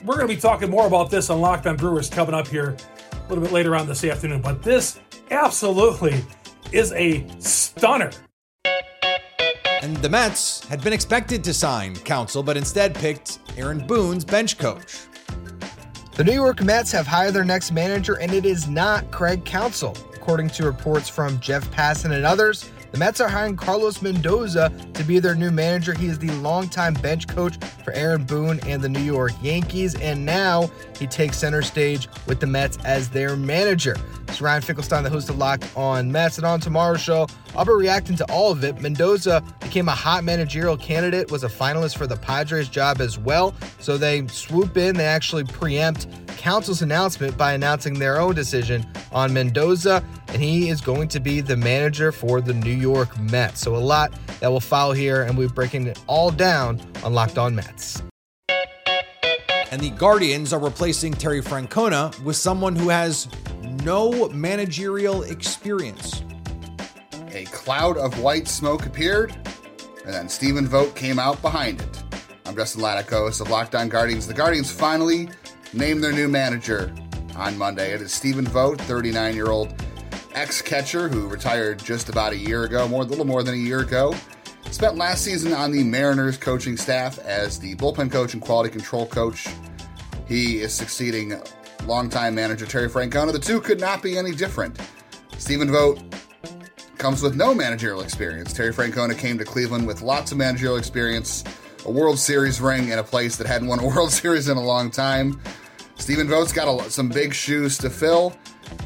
we're 0.03 0.15
going 0.15 0.27
to 0.27 0.33
be 0.33 0.41
talking 0.41 0.69
more 0.69 0.87
about 0.87 1.09
this 1.09 1.29
on 1.29 1.39
Locked 1.39 1.67
On 1.67 1.77
Brewers 1.77 2.09
coming 2.09 2.33
up 2.33 2.47
here 2.47 2.75
a 3.11 3.29
little 3.29 3.43
bit 3.43 3.53
later 3.53 3.75
on 3.75 3.87
this 3.87 4.03
afternoon, 4.03 4.41
but 4.41 4.63
this 4.63 4.99
absolutely 5.31 6.23
is 6.73 6.91
a 6.93 7.25
stunner. 7.39 8.11
And 9.81 9.95
the 9.97 10.09
Mets 10.09 10.65
had 10.67 10.83
been 10.83 10.93
expected 10.93 11.43
to 11.43 11.53
sign 11.53 11.95
Counsell, 11.95 12.41
but 12.41 12.57
instead 12.57 12.95
picked 12.95 13.39
Aaron 13.57 13.85
Boone's 13.85 14.25
bench 14.25 14.57
coach. 14.57 15.01
The 16.15 16.23
New 16.23 16.33
York 16.33 16.63
Mets 16.63 16.91
have 16.91 17.05
hired 17.05 17.33
their 17.33 17.43
next 17.43 17.71
manager, 17.71 18.19
and 18.19 18.31
it 18.33 18.45
is 18.45 18.67
not 18.67 19.11
Craig 19.11 19.45
Counsell. 19.45 19.97
According 20.13 20.49
to 20.51 20.63
reports 20.63 21.09
from 21.09 21.39
Jeff 21.39 21.69
Passan 21.71 22.11
and 22.11 22.25
others, 22.25 22.69
the 22.91 22.97
Mets 22.97 23.19
are 23.19 23.27
hiring 23.27 23.55
Carlos 23.55 24.01
Mendoza 24.01 24.71
to 24.93 25.03
be 25.03 25.19
their 25.19 25.35
new 25.35 25.51
manager. 25.51 25.93
He 25.93 26.05
is 26.05 26.19
the 26.19 26.31
longtime 26.33 26.93
bench 26.93 27.27
coach 27.27 27.57
for 27.83 27.91
Aaron 27.93 28.23
Boone 28.23 28.59
and 28.67 28.81
the 28.81 28.89
New 28.89 29.01
York 29.01 29.33
Yankees, 29.41 29.95
and 29.95 30.23
now 30.23 30.71
he 30.97 31.07
takes 31.07 31.39
center 31.39 31.63
stage 31.63 32.07
with 32.27 32.39
the 32.39 32.47
Mets 32.47 32.77
as 32.85 33.09
their 33.09 33.35
manager. 33.35 33.97
It's 34.33 34.41
Ryan 34.41 34.63
Finkelstein, 34.63 35.03
the 35.03 35.11
host 35.11 35.29
of 35.29 35.37
Locked 35.37 35.69
on 35.77 36.11
Mets, 36.11 36.39
and 36.39 36.47
on 36.47 36.59
tomorrow's 36.59 36.99
show, 36.99 37.27
I'll 37.55 37.65
be 37.65 37.71
reacting 37.71 38.15
to 38.15 38.25
all 38.31 38.51
of 38.51 38.63
it. 38.63 38.81
Mendoza 38.81 39.43
became 39.59 39.87
a 39.87 39.91
hot 39.91 40.23
managerial 40.23 40.75
candidate, 40.75 41.29
was 41.29 41.43
a 41.43 41.47
finalist 41.47 41.99
for 41.99 42.07
the 42.07 42.17
Padres 42.17 42.67
job 42.67 42.99
as 42.99 43.19
well. 43.19 43.53
So 43.77 43.95
they 43.95 44.25
swoop 44.25 44.75
in, 44.75 44.95
they 44.95 45.05
actually 45.05 45.43
preempt 45.43 46.07
Counsell's 46.29 46.81
announcement 46.81 47.37
by 47.37 47.53
announcing 47.53 47.99
their 47.99 48.19
own 48.19 48.33
decision 48.33 48.83
on 49.11 49.31
Mendoza, 49.33 50.03
and 50.29 50.41
he 50.41 50.69
is 50.69 50.81
going 50.81 51.09
to 51.09 51.19
be 51.19 51.39
the 51.39 51.55
manager 51.55 52.11
for 52.11 52.41
the 52.41 52.55
New 52.55 52.73
York 52.73 53.15
Mets. 53.19 53.59
So 53.59 53.75
a 53.75 53.77
lot 53.77 54.11
that 54.39 54.51
will 54.51 54.59
follow 54.59 54.93
here, 54.93 55.21
and 55.21 55.37
we're 55.37 55.47
breaking 55.47 55.85
it 55.85 55.99
all 56.07 56.31
down 56.31 56.81
on 57.03 57.13
Locked 57.13 57.37
On 57.37 57.53
Mets. 57.53 58.01
And 59.69 59.79
the 59.79 59.91
Guardians 59.91 60.53
are 60.53 60.59
replacing 60.59 61.13
Terry 61.13 61.41
Francona 61.41 62.19
with 62.23 62.35
someone 62.35 62.75
who 62.75 62.89
has 62.89 63.27
no 63.83 64.29
managerial 64.29 65.23
experience. 65.23 66.23
A 67.31 67.45
cloud 67.45 67.97
of 67.97 68.21
white 68.21 68.47
smoke 68.47 68.85
appeared, 68.85 69.35
and 70.05 70.13
then 70.13 70.29
Stephen 70.29 70.67
Vogt 70.67 70.95
came 70.95 71.19
out 71.19 71.41
behind 71.41 71.81
it. 71.81 72.03
I'm 72.45 72.55
Justin 72.55 72.81
Laticos 72.81 73.41
of 73.41 73.49
Locked 73.49 73.75
On 73.75 73.89
Guardians. 73.89 74.25
The 74.25 74.33
Guardians 74.33 74.71
finally 74.71 75.29
named 75.73 76.03
their 76.03 76.13
new 76.13 76.29
manager 76.29 76.93
on 77.35 77.57
Monday. 77.57 77.91
It 77.91 78.01
is 78.01 78.13
Stephen 78.13 78.45
Vogt, 78.45 78.79
39 78.81 79.35
year 79.35 79.49
old 79.49 79.73
ex 80.33 80.61
catcher 80.61 81.09
who 81.09 81.27
retired 81.27 81.79
just 81.79 82.07
about 82.07 82.31
a 82.31 82.37
year 82.37 82.63
ago, 82.63 82.87
more 82.87 83.01
a 83.01 83.05
little 83.05 83.25
more 83.25 83.43
than 83.43 83.53
a 83.53 83.57
year 83.57 83.79
ago. 83.79 84.15
Spent 84.71 84.95
last 84.95 85.23
season 85.23 85.53
on 85.53 85.71
the 85.71 85.83
Mariners 85.83 86.37
coaching 86.37 86.77
staff 86.77 87.19
as 87.19 87.59
the 87.59 87.75
bullpen 87.75 88.11
coach 88.11 88.33
and 88.33 88.41
quality 88.41 88.69
control 88.69 89.05
coach. 89.05 89.47
He 90.25 90.61
is 90.61 90.73
succeeding 90.73 91.39
longtime 91.87 92.35
manager 92.35 92.65
Terry 92.65 92.89
Francona. 92.89 93.31
The 93.31 93.39
two 93.39 93.59
could 93.59 93.79
not 93.79 94.01
be 94.01 94.17
any 94.17 94.31
different. 94.31 94.79
Stephen 95.37 95.71
Vogt 95.71 96.01
comes 96.97 97.21
with 97.21 97.35
no 97.35 97.53
managerial 97.53 98.01
experience. 98.01 98.53
Terry 98.53 98.71
Francona 98.71 99.17
came 99.17 99.37
to 99.37 99.43
Cleveland 99.43 99.85
with 99.85 100.01
lots 100.01 100.31
of 100.31 100.37
managerial 100.37 100.77
experience, 100.77 101.43
a 101.85 101.91
World 101.91 102.17
Series 102.17 102.61
ring 102.61 102.91
and 102.91 102.99
a 102.99 103.03
place 103.03 103.35
that 103.35 103.47
hadn't 103.47 103.67
won 103.67 103.79
a 103.79 103.85
World 103.87 104.11
Series 104.11 104.47
in 104.47 104.57
a 104.57 104.63
long 104.63 104.89
time. 104.89 105.39
Stephen 105.95 106.27
Vogt's 106.27 106.53
got 106.53 106.67
a, 106.67 106.89
some 106.89 107.09
big 107.09 107.33
shoes 107.33 107.77
to 107.77 107.89
fill, 107.89 108.35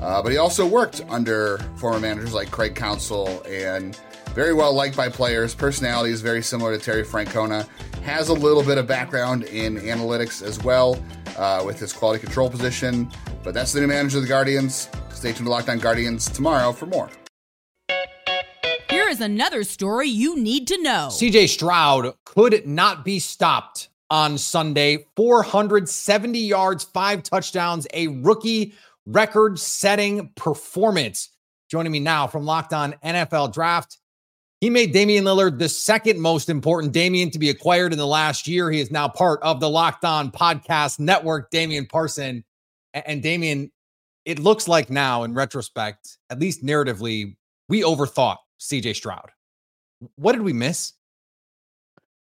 uh, 0.02 0.22
but 0.22 0.32
he 0.32 0.38
also 0.38 0.66
worked 0.66 1.02
under 1.10 1.58
former 1.76 2.00
managers 2.00 2.34
like 2.34 2.52
Craig 2.52 2.76
Counsell 2.76 3.44
and 3.48 4.00
very 4.34 4.54
well 4.54 4.74
liked 4.74 4.96
by 4.96 5.10
players. 5.10 5.56
Personality 5.56 6.12
is 6.12 6.22
very 6.22 6.42
similar 6.42 6.78
to 6.78 6.84
Terry 6.84 7.04
Francona. 7.04 7.68
Has 8.02 8.30
a 8.30 8.34
little 8.34 8.64
bit 8.64 8.78
of 8.78 8.88
background 8.88 9.44
in 9.44 9.78
analytics 9.78 10.42
as 10.42 10.64
well 10.64 11.04
uh, 11.38 11.64
with 11.66 11.80
his 11.80 11.94
quality 11.94 12.24
control 12.24 12.50
position. 12.50 13.10
But 13.44 13.54
that's 13.54 13.74
the 13.74 13.82
new 13.82 13.88
manager 13.88 14.18
of 14.18 14.24
the 14.24 14.30
Guardians. 14.30 14.90
Stay 15.10 15.32
tuned 15.32 15.46
to 15.46 15.50
Locked 15.50 15.70
On 15.70 15.80
Guardians 15.80 16.30
tomorrow 16.30 16.72
for 16.72 16.86
more. 16.86 17.10
Here 18.90 19.10
is 19.10 19.22
another 19.22 19.64
story 19.64 20.08
you 20.08 20.38
need 20.38 20.68
to 20.68 20.82
know. 20.82 21.10
CJ 21.12 21.50
Stroud 21.50 22.14
could 22.26 22.66
not 22.66 23.04
be 23.06 23.20
stopped 23.20 23.90
on 24.10 24.38
Sunday. 24.38 25.06
470 25.16 26.40
yards, 26.40 26.84
five 26.84 27.24
touchdowns, 27.24 27.88
a 27.94 28.08
rookie 28.08 28.74
record 29.06 29.60
setting 29.60 30.30
performance. 30.36 31.30
Joining 31.70 31.92
me 31.92 32.00
now 32.00 32.28
from 32.28 32.46
Locked 32.46 32.74
On 32.74 32.94
NFL 33.04 33.54
Draft. 33.54 33.98
He 34.60 34.72
made 34.72 34.92
Damian 34.92 35.24
Lillard 35.24 35.60
the 35.60 35.70
second 35.70 36.20
most 36.20 36.50
important 36.50 36.92
Damian 36.92 37.30
to 37.30 37.38
be 37.38 37.50
acquired 37.50 37.92
in 37.92 38.00
the 38.00 38.08
last 38.08 38.48
year. 38.48 38.72
He 38.72 38.80
is 38.80 38.90
now 38.90 39.08
part 39.08 39.40
of 39.44 39.60
the 39.60 39.70
Locked 39.70 40.04
On 40.04 40.32
Podcast 40.32 41.00
Network, 41.00 41.52
Damian 41.52 41.86
Parson. 41.86 42.44
And 42.94 43.22
Damian, 43.22 43.72
it 44.26 44.40
looks 44.40 44.68
like 44.68 44.90
now, 44.90 45.24
in 45.24 45.36
retrospect, 45.36 46.18
at 46.32 46.40
least 46.40 46.66
narratively, 46.66 47.36
we 47.70 47.84
overthought 47.84 48.38
CJ 48.60 48.96
Stroud. 48.96 49.30
What 50.16 50.32
did 50.32 50.42
we 50.42 50.54
miss? 50.54 50.94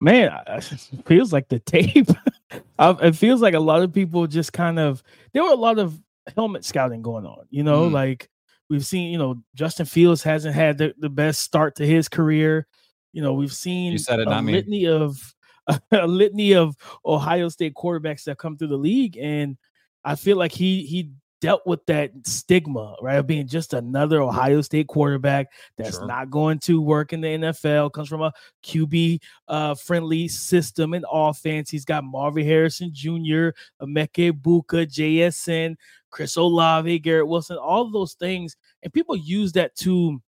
Man, 0.02 0.30
it 0.46 0.80
feels 1.06 1.32
like 1.32 1.48
the 1.48 1.58
tape. 1.58 2.08
it 2.78 3.12
feels 3.16 3.40
like 3.40 3.54
a 3.54 3.60
lot 3.60 3.82
of 3.82 3.94
people 3.94 4.26
just 4.26 4.52
kind 4.52 4.78
of 4.78 5.02
there 5.32 5.42
were 5.42 5.50
a 5.50 5.54
lot 5.54 5.78
of 5.78 5.98
helmet 6.36 6.64
scouting 6.64 7.02
going 7.02 7.26
on. 7.26 7.46
You 7.50 7.62
know, 7.62 7.88
mm. 7.88 7.92
like 7.92 8.30
we've 8.70 8.86
seen. 8.86 9.10
You 9.10 9.18
know, 9.18 9.42
Justin 9.54 9.84
Fields 9.84 10.22
hasn't 10.22 10.54
had 10.54 10.78
the, 10.78 10.94
the 10.98 11.10
best 11.10 11.40
start 11.40 11.76
to 11.76 11.86
his 11.86 12.08
career. 12.08 12.66
You 13.12 13.22
know, 13.22 13.34
we've 13.34 13.52
seen 13.52 13.92
it, 13.92 14.28
a 14.28 14.40
litany 14.54 14.86
of 14.86 15.34
a 15.92 16.06
litany 16.06 16.54
of 16.54 16.76
Ohio 17.04 17.48
State 17.48 17.74
quarterbacks 17.74 18.24
that 18.24 18.38
come 18.38 18.56
through 18.56 18.68
the 18.68 18.76
league, 18.76 19.18
and 19.18 19.58
I 20.04 20.14
feel 20.14 20.38
like 20.38 20.52
he 20.52 20.86
he 20.86 21.10
dealt 21.40 21.66
with 21.66 21.84
that 21.86 22.12
stigma, 22.24 22.94
right, 23.00 23.16
of 23.16 23.26
being 23.26 23.46
just 23.46 23.74
another 23.74 24.22
Ohio 24.22 24.60
State 24.60 24.86
quarterback 24.86 25.48
that's 25.76 25.96
sure. 25.96 26.06
not 26.06 26.30
going 26.30 26.58
to 26.60 26.80
work 26.80 27.12
in 27.12 27.20
the 27.20 27.28
NFL, 27.28 27.92
comes 27.92 28.08
from 28.08 28.22
a 28.22 28.32
QB 28.62 29.20
uh, 29.48 29.74
friendly 29.74 30.28
system 30.28 30.94
and 30.94 31.04
offense. 31.10 31.70
He's 31.70 31.84
got 31.84 32.04
Marvin 32.04 32.44
Harrison 32.44 32.90
Jr., 32.92 33.50
Emeka 33.80 34.32
Egbuka, 34.32 34.86
JSN, 34.86 35.76
Chris 36.10 36.36
Olave, 36.36 36.98
Garrett 37.00 37.28
Wilson, 37.28 37.56
all 37.56 37.90
those 37.90 38.14
things. 38.14 38.56
And 38.82 38.92
people 38.92 39.16
use 39.16 39.52
that 39.52 39.74
to 39.76 40.20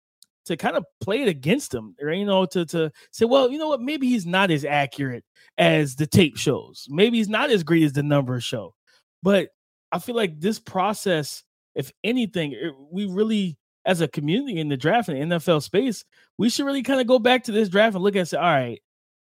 to 0.47 0.57
kind 0.57 0.77
of 0.77 0.85
play 1.01 1.23
it 1.23 1.29
against 1.29 1.73
him, 1.73 1.95
or 2.01 2.11
you 2.13 2.25
know, 2.25 2.47
to 2.47 2.65
to 2.67 2.91
say, 3.11 3.25
well, 3.25 3.51
you 3.51 3.59
know 3.59 3.69
what, 3.69 3.81
maybe 3.81 4.09
he's 4.09 4.27
not 4.27 4.51
as 4.51 4.65
accurate 4.65 5.25
as 5.59 5.97
the 5.97 6.07
tape 6.07 6.37
shows. 6.37 6.87
Maybe 6.89 7.19
he's 7.19 7.29
not 7.29 7.51
as 7.51 7.63
great 7.63 7.83
as 7.83 7.93
the 7.93 8.03
numbers 8.03 8.45
show. 8.45 8.75
But 9.23 9.51
I 9.93 9.99
feel 9.99 10.15
like 10.15 10.41
this 10.41 10.59
process, 10.59 11.43
if 11.75 11.93
anything, 12.05 12.53
it, 12.53 12.73
we 12.91 13.07
really, 13.07 13.59
as 13.85 14.01
a 14.01 14.09
community 14.09 14.59
in 14.59 14.69
the 14.69 14.77
draft 14.77 15.09
and 15.09 15.33
NFL 15.33 15.63
space, 15.63 16.05
we 16.39 16.49
should 16.49 16.67
really 16.67 16.83
kind 16.83 17.01
of 17.01 17.07
go 17.07 17.19
back 17.19 17.45
to 17.45 17.53
this 17.53 17.69
draft 17.69 17.95
and 17.95 18.05
look 18.05 18.17
at 18.17 18.29
say, 18.29 18.37
all 18.37 18.45
right, 18.45 18.81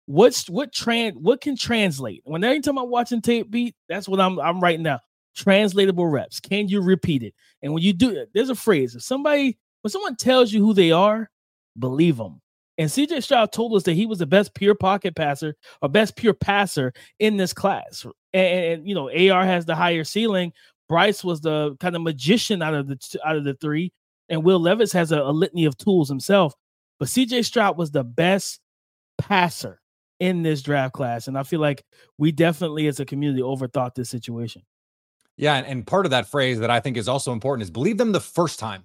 what's 0.06 0.48
what 0.48 0.72
trans 0.72 1.14
what 1.16 1.40
can 1.40 1.56
translate? 1.56 2.22
When 2.24 2.42
anytime 2.42 2.78
I'm 2.78 2.90
watching 2.90 3.20
tape 3.20 3.50
beat, 3.50 3.76
that's 3.88 4.08
what 4.08 4.20
I'm 4.20 4.40
I'm 4.40 4.60
writing 4.60 4.82
now. 4.82 5.00
Translatable 5.36 6.06
reps. 6.06 6.40
Can 6.40 6.68
you 6.68 6.80
repeat 6.80 7.22
it? 7.22 7.34
And 7.62 7.72
when 7.72 7.82
you 7.82 7.92
do 7.92 8.10
it, 8.10 8.30
there's 8.34 8.50
a 8.50 8.54
phrase. 8.54 8.96
If 8.96 9.02
somebody 9.02 9.58
when 9.82 9.90
someone 9.90 10.16
tells 10.16 10.52
you 10.52 10.64
who 10.64 10.74
they 10.74 10.90
are, 10.90 11.30
believe 11.78 12.16
them. 12.16 12.40
And 12.78 12.88
CJ 12.88 13.24
Stroud 13.24 13.50
told 13.50 13.74
us 13.74 13.82
that 13.82 13.94
he 13.94 14.06
was 14.06 14.20
the 14.20 14.26
best 14.26 14.54
pure 14.54 14.76
pocket 14.76 15.16
passer 15.16 15.56
or 15.82 15.88
best 15.88 16.16
pure 16.16 16.32
passer 16.32 16.92
in 17.18 17.36
this 17.36 17.52
class. 17.52 18.06
And, 18.32 18.64
and, 18.64 18.88
you 18.88 18.94
know, 18.94 19.10
AR 19.10 19.44
has 19.44 19.66
the 19.66 19.74
higher 19.74 20.04
ceiling. 20.04 20.52
Bryce 20.88 21.22
was 21.24 21.40
the 21.40 21.76
kind 21.80 21.96
of 21.96 22.02
magician 22.02 22.62
out 22.62 22.74
of 22.74 22.86
the 22.86 23.20
out 23.24 23.36
of 23.36 23.44
the 23.44 23.54
three, 23.54 23.92
and 24.28 24.42
Will 24.42 24.58
Levis 24.58 24.92
has 24.92 25.12
a, 25.12 25.20
a 25.20 25.32
litany 25.32 25.66
of 25.66 25.76
tools 25.76 26.08
himself. 26.08 26.54
But 26.98 27.08
CJ 27.08 27.44
Stroud 27.44 27.76
was 27.76 27.90
the 27.90 28.04
best 28.04 28.60
passer 29.18 29.80
in 30.18 30.42
this 30.42 30.62
draft 30.62 30.94
class, 30.94 31.28
and 31.28 31.36
I 31.36 31.42
feel 31.42 31.60
like 31.60 31.84
we 32.16 32.32
definitely, 32.32 32.86
as 32.86 33.00
a 33.00 33.04
community, 33.04 33.42
overthought 33.42 33.94
this 33.94 34.08
situation. 34.08 34.62
Yeah, 35.36 35.54
and, 35.56 35.66
and 35.66 35.86
part 35.86 36.06
of 36.06 36.10
that 36.10 36.26
phrase 36.26 36.58
that 36.60 36.70
I 36.70 36.80
think 36.80 36.96
is 36.96 37.06
also 37.06 37.32
important 37.32 37.64
is 37.64 37.70
believe 37.70 37.98
them 37.98 38.12
the 38.12 38.20
first 38.20 38.58
time. 38.58 38.84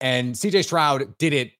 And 0.00 0.34
CJ 0.34 0.64
Stroud 0.64 1.16
did 1.18 1.32
it 1.32 1.52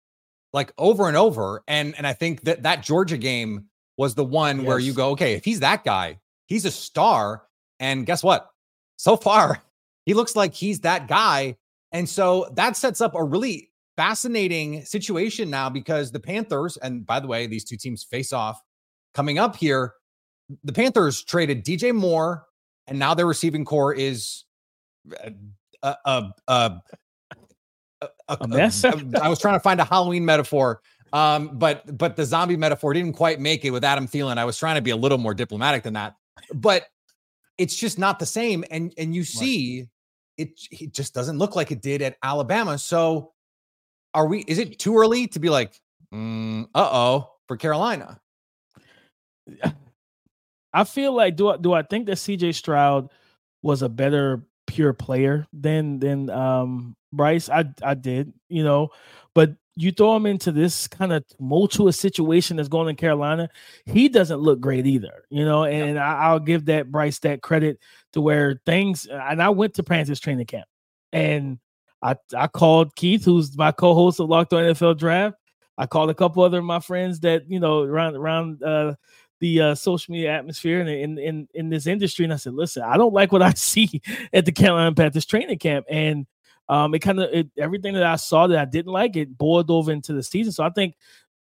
like 0.54 0.72
over 0.78 1.08
and 1.08 1.16
over. 1.16 1.62
And 1.68 1.94
and 1.98 2.06
I 2.06 2.14
think 2.14 2.42
that 2.42 2.62
that 2.62 2.82
Georgia 2.82 3.18
game 3.18 3.66
was 3.98 4.14
the 4.14 4.24
one 4.24 4.58
yes. 4.58 4.66
where 4.66 4.78
you 4.78 4.94
go, 4.94 5.10
okay, 5.10 5.34
if 5.34 5.44
he's 5.44 5.60
that 5.60 5.84
guy, 5.84 6.20
he's 6.46 6.64
a 6.64 6.70
star. 6.70 7.42
And 7.80 8.06
guess 8.06 8.22
what? 8.22 8.48
So 8.96 9.16
far, 9.28 9.62
he 10.06 10.14
looks 10.14 10.34
like 10.34 10.54
he's 10.54 10.80
that 10.80 11.08
guy. 11.08 11.56
And 11.92 12.08
so 12.08 12.48
that 12.54 12.76
sets 12.76 13.00
up 13.00 13.14
a 13.14 13.22
really 13.22 13.70
fascinating 13.96 14.84
situation 14.84 15.50
now 15.50 15.68
because 15.68 16.10
the 16.10 16.20
Panthers, 16.20 16.76
and 16.76 17.04
by 17.06 17.20
the 17.20 17.26
way, 17.26 17.46
these 17.46 17.64
two 17.64 17.76
teams 17.76 18.02
face 18.02 18.32
off 18.32 18.60
coming 19.14 19.38
up 19.38 19.56
here. 19.56 19.94
The 20.62 20.72
Panthers 20.72 21.22
traded 21.22 21.64
DJ 21.64 21.94
Moore, 21.94 22.44
and 22.86 22.98
now 22.98 23.14
their 23.14 23.26
receiving 23.26 23.64
core 23.64 23.94
is 23.94 24.44
uh, 25.24 25.30
a 25.82 25.96
a 26.12 26.32
a, 26.48 26.80
a, 28.28 28.36
A 28.40 28.48
mess? 28.48 28.84
I 28.84 29.28
was 29.28 29.38
trying 29.38 29.54
to 29.54 29.60
find 29.60 29.80
a 29.80 29.84
Halloween 29.84 30.24
metaphor. 30.24 30.80
Um, 31.12 31.50
but 31.58 31.96
but 31.96 32.16
the 32.16 32.24
zombie 32.24 32.56
metaphor 32.56 32.92
didn't 32.92 33.12
quite 33.12 33.38
make 33.38 33.64
it 33.64 33.70
with 33.70 33.84
Adam 33.84 34.08
Thielen. 34.08 34.36
I 34.36 34.44
was 34.44 34.58
trying 34.58 34.74
to 34.74 34.82
be 34.82 34.90
a 34.90 34.96
little 34.96 35.18
more 35.18 35.32
diplomatic 35.32 35.84
than 35.84 35.94
that, 35.94 36.16
but 36.52 36.86
it's 37.56 37.76
just 37.76 38.00
not 38.00 38.18
the 38.18 38.26
same. 38.26 38.64
And 38.68 38.92
and 38.98 39.14
you 39.14 39.22
see, 39.22 39.86
it 40.36 40.60
it 40.72 40.92
just 40.92 41.14
doesn't 41.14 41.38
look 41.38 41.54
like 41.54 41.70
it 41.70 41.80
did 41.80 42.02
at 42.02 42.16
Alabama. 42.20 42.78
So, 42.78 43.32
are 44.12 44.26
we? 44.26 44.40
Is 44.40 44.58
it 44.58 44.80
too 44.80 44.96
early 44.96 45.28
to 45.28 45.38
be 45.38 45.50
like, 45.50 45.80
mm, 46.12 46.64
uh 46.74 46.88
oh, 46.90 47.30
for 47.46 47.56
Carolina? 47.56 48.20
I 50.72 50.82
feel 50.82 51.12
like 51.12 51.36
do 51.36 51.50
I 51.50 51.56
do 51.58 51.72
I 51.72 51.82
think 51.82 52.06
that 52.06 52.16
CJ 52.16 52.54
Stroud 52.54 53.12
was 53.62 53.82
a 53.82 53.88
better 53.88 54.44
pure 54.66 54.92
player 54.92 55.46
than 55.52 56.00
than 56.00 56.28
um 56.30 56.96
Bryce? 57.16 57.48
I 57.48 57.64
I 57.82 57.94
did, 57.94 58.32
you 58.48 58.64
know, 58.64 58.90
but 59.34 59.54
you 59.76 59.90
throw 59.90 60.14
him 60.14 60.26
into 60.26 60.52
this 60.52 60.86
kind 60.86 61.12
of 61.12 61.26
tumultuous 61.26 61.98
situation 61.98 62.56
that's 62.56 62.68
going 62.68 62.88
in 62.88 62.96
Carolina, 62.96 63.48
he 63.86 64.08
doesn't 64.08 64.38
look 64.38 64.60
great 64.60 64.86
either, 64.86 65.24
you 65.30 65.44
know. 65.44 65.64
And 65.64 65.98
I, 65.98 66.14
I'll 66.14 66.40
give 66.40 66.66
that 66.66 66.92
Bryce 66.92 67.18
that 67.20 67.42
credit 67.42 67.78
to 68.12 68.20
where 68.20 68.60
things. 68.66 69.06
And 69.06 69.42
I 69.42 69.48
went 69.48 69.74
to 69.74 69.82
Panthers 69.82 70.20
training 70.20 70.46
camp, 70.46 70.66
and 71.12 71.58
I 72.02 72.16
I 72.36 72.46
called 72.46 72.94
Keith, 72.94 73.24
who's 73.24 73.56
my 73.56 73.72
co-host 73.72 74.20
of 74.20 74.28
Locked 74.28 74.52
On 74.52 74.62
NFL 74.62 74.98
Draft. 74.98 75.36
I 75.76 75.86
called 75.86 76.10
a 76.10 76.14
couple 76.14 76.44
other 76.44 76.58
of 76.58 76.64
my 76.64 76.80
friends 76.80 77.20
that 77.20 77.50
you 77.50 77.58
know 77.58 77.82
around 77.82 78.14
around 78.14 78.62
uh, 78.62 78.94
the 79.40 79.60
uh, 79.60 79.74
social 79.74 80.12
media 80.12 80.30
atmosphere 80.30 80.80
and 80.80 80.88
in, 80.88 81.18
in 81.18 81.48
in 81.52 81.68
this 81.68 81.88
industry, 81.88 82.24
and 82.24 82.32
I 82.32 82.36
said, 82.36 82.54
listen, 82.54 82.84
I 82.84 82.96
don't 82.96 83.12
like 83.12 83.32
what 83.32 83.42
I 83.42 83.52
see 83.54 84.00
at 84.32 84.44
the 84.44 84.52
Carolina 84.52 84.94
Panthers 84.94 85.26
training 85.26 85.58
camp, 85.58 85.86
and 85.90 86.26
um, 86.68 86.94
it 86.94 87.00
kind 87.00 87.20
of 87.20 87.46
everything 87.58 87.94
that 87.94 88.02
I 88.04 88.16
saw 88.16 88.46
that 88.46 88.58
I 88.58 88.64
didn't 88.64 88.92
like 88.92 89.16
it 89.16 89.36
boiled 89.36 89.70
over 89.70 89.92
into 89.92 90.12
the 90.12 90.22
season. 90.22 90.52
So 90.52 90.64
I 90.64 90.70
think 90.70 90.94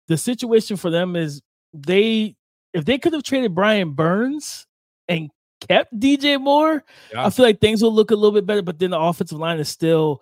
the 0.08 0.18
situation 0.18 0.78
for 0.78 0.90
them 0.90 1.16
is 1.16 1.42
they 1.74 2.36
if 2.74 2.86
they 2.86 2.98
could 2.98 3.14
have 3.14 3.24
traded 3.24 3.56
Brian 3.56 3.92
Burns 3.94 4.68
and 5.08 5.30
kept 5.68 5.98
DJ 5.98 6.40
Moore, 6.40 6.84
Yeah. 7.14 7.26
I 7.26 7.30
feel 7.30 7.46
like 7.46 7.62
things 7.62 7.82
will 7.82 7.94
look 7.94 8.12
a 8.12 8.16
little 8.16 8.32
bit 8.34 8.46
better. 8.46 8.62
But 8.62 8.80
then 8.80 8.92
the 8.92 9.00
offensive 9.00 9.38
line 9.40 9.60
is 9.60 9.70
still 9.70 10.22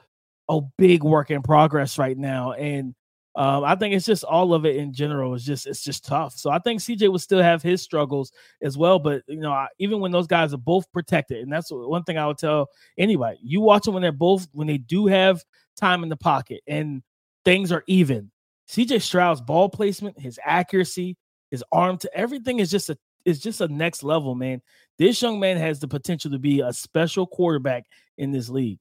a 0.49 0.61
big 0.77 1.03
work 1.03 1.31
in 1.31 1.41
progress 1.41 1.97
right 1.97 2.17
now, 2.17 2.51
and 2.53 2.93
um, 3.35 3.63
I 3.63 3.75
think 3.75 3.95
it's 3.95 4.05
just 4.05 4.23
all 4.23 4.53
of 4.53 4.65
it 4.65 4.75
in 4.75 4.93
general 4.93 5.33
is 5.33 5.43
just 5.43 5.65
it's 5.65 5.83
just 5.83 6.05
tough. 6.05 6.33
So 6.33 6.51
I 6.51 6.59
think 6.59 6.81
CJ 6.81 7.09
will 7.09 7.19
still 7.19 7.41
have 7.41 7.63
his 7.63 7.81
struggles 7.81 8.31
as 8.61 8.77
well. 8.77 8.99
But 8.99 9.23
you 9.27 9.39
know, 9.39 9.51
I, 9.51 9.67
even 9.79 9.99
when 9.99 10.11
those 10.11 10.27
guys 10.27 10.53
are 10.53 10.57
both 10.57 10.91
protected, 10.91 11.41
and 11.41 11.51
that's 11.51 11.69
one 11.71 12.03
thing 12.03 12.17
I 12.17 12.27
would 12.27 12.37
tell 12.37 12.69
anybody: 12.97 13.39
you 13.41 13.61
watch 13.61 13.83
them 13.83 13.95
when 13.95 14.03
they're 14.03 14.11
both 14.11 14.47
when 14.51 14.67
they 14.67 14.77
do 14.77 15.07
have 15.07 15.43
time 15.75 16.03
in 16.03 16.09
the 16.09 16.17
pocket 16.17 16.61
and 16.67 17.01
things 17.43 17.71
are 17.71 17.83
even. 17.87 18.31
CJ 18.69 19.01
Stroud's 19.01 19.41
ball 19.41 19.67
placement, 19.67 20.19
his 20.19 20.39
accuracy, 20.43 21.17
his 21.49 21.63
arm 21.71 21.97
to 21.97 22.17
everything 22.17 22.59
is 22.59 22.69
just 22.69 22.89
a 22.89 22.97
is 23.25 23.39
just 23.39 23.61
a 23.61 23.67
next 23.67 24.03
level, 24.03 24.35
man. 24.35 24.61
This 24.99 25.21
young 25.21 25.39
man 25.39 25.57
has 25.57 25.79
the 25.79 25.87
potential 25.87 26.31
to 26.31 26.39
be 26.39 26.59
a 26.61 26.71
special 26.71 27.25
quarterback 27.25 27.85
in 28.17 28.31
this 28.31 28.49
league. 28.49 28.79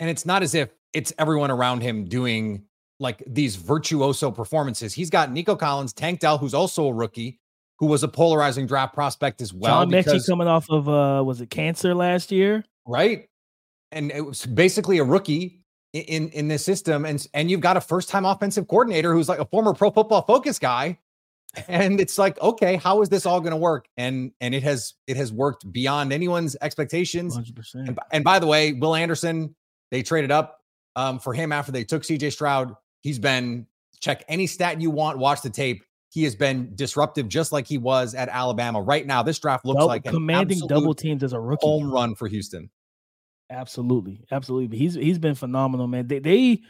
And 0.00 0.10
it's 0.10 0.26
not 0.26 0.42
as 0.42 0.54
if 0.54 0.70
it's 0.92 1.12
everyone 1.18 1.50
around 1.50 1.82
him 1.82 2.06
doing 2.06 2.64
like 3.00 3.24
these 3.26 3.56
virtuoso 3.56 4.30
performances. 4.30 4.94
He's 4.94 5.10
got 5.10 5.32
Nico 5.32 5.56
Collins, 5.56 5.92
Tank 5.92 6.20
Dell, 6.20 6.38
who's 6.38 6.54
also 6.54 6.86
a 6.86 6.92
rookie, 6.92 7.40
who 7.78 7.86
was 7.86 8.02
a 8.04 8.08
polarizing 8.08 8.66
draft 8.66 8.94
prospect 8.94 9.40
as 9.40 9.52
well. 9.52 9.80
John 9.80 9.90
Metchie 9.90 10.04
because- 10.04 10.26
coming 10.28 10.46
off 10.46 10.70
of 10.70 10.88
uh 10.88 11.24
was 11.24 11.40
it 11.40 11.50
cancer 11.50 11.94
last 11.94 12.30
year? 12.30 12.64
right? 12.86 13.28
And 13.92 14.12
it 14.12 14.24
was 14.24 14.46
basically 14.46 14.98
a 14.98 15.04
rookie 15.04 15.64
in 15.92 16.28
in 16.28 16.46
this 16.46 16.64
system, 16.64 17.04
and 17.04 17.26
and 17.34 17.50
you've 17.50 17.60
got 17.60 17.76
a 17.76 17.80
first 17.80 18.08
time 18.08 18.24
offensive 18.24 18.68
coordinator 18.68 19.12
who's 19.12 19.28
like 19.28 19.40
a 19.40 19.44
former 19.46 19.74
Pro 19.74 19.90
Football 19.90 20.22
Focus 20.22 20.58
guy, 20.60 20.98
and 21.68 22.00
it's 22.00 22.16
like, 22.16 22.40
okay, 22.40 22.76
how 22.76 23.02
is 23.02 23.08
this 23.08 23.26
all 23.26 23.40
going 23.40 23.50
to 23.50 23.56
work? 23.56 23.88
And 23.96 24.30
and 24.40 24.54
it 24.54 24.62
has 24.62 24.94
it 25.08 25.16
has 25.16 25.32
worked 25.32 25.70
beyond 25.72 26.12
anyone's 26.12 26.56
expectations. 26.60 27.36
100%. 27.36 27.88
And, 27.88 27.98
and 28.12 28.22
by 28.22 28.38
the 28.38 28.46
way, 28.46 28.72
Will 28.74 28.94
Anderson, 28.94 29.56
they 29.90 30.02
traded 30.02 30.30
up 30.30 30.60
um, 30.94 31.18
for 31.18 31.34
him 31.34 31.50
after 31.50 31.72
they 31.72 31.82
took 31.82 32.02
CJ 32.02 32.32
Stroud. 32.32 32.74
He's 33.00 33.18
been 33.18 33.66
check 34.00 34.24
any 34.28 34.46
stat 34.46 34.80
you 34.80 34.90
want, 34.90 35.18
watch 35.18 35.42
the 35.42 35.50
tape. 35.50 35.84
He 36.12 36.24
has 36.24 36.34
been 36.34 36.72
disruptive, 36.74 37.28
just 37.28 37.52
like 37.52 37.66
he 37.68 37.78
was 37.78 38.14
at 38.14 38.28
Alabama. 38.28 38.80
Right 38.82 39.06
now, 39.06 39.22
this 39.22 39.38
draft 39.38 39.64
looks 39.64 39.76
Double- 39.76 39.86
like 39.88 40.06
an 40.06 40.12
commanding 40.12 40.60
double 40.66 40.94
teams 40.94 41.22
as 41.22 41.32
a 41.32 41.40
rookie. 41.40 41.64
home 41.66 41.90
run 41.92 42.14
for 42.16 42.26
Houston. 42.26 42.68
Absolutely, 43.48 44.20
absolutely. 44.30 44.76
He's 44.78 44.94
he's 44.94 45.18
been 45.18 45.34
phenomenal, 45.34 45.86
man. 45.86 46.06
They 46.06 46.18
they 46.20 46.60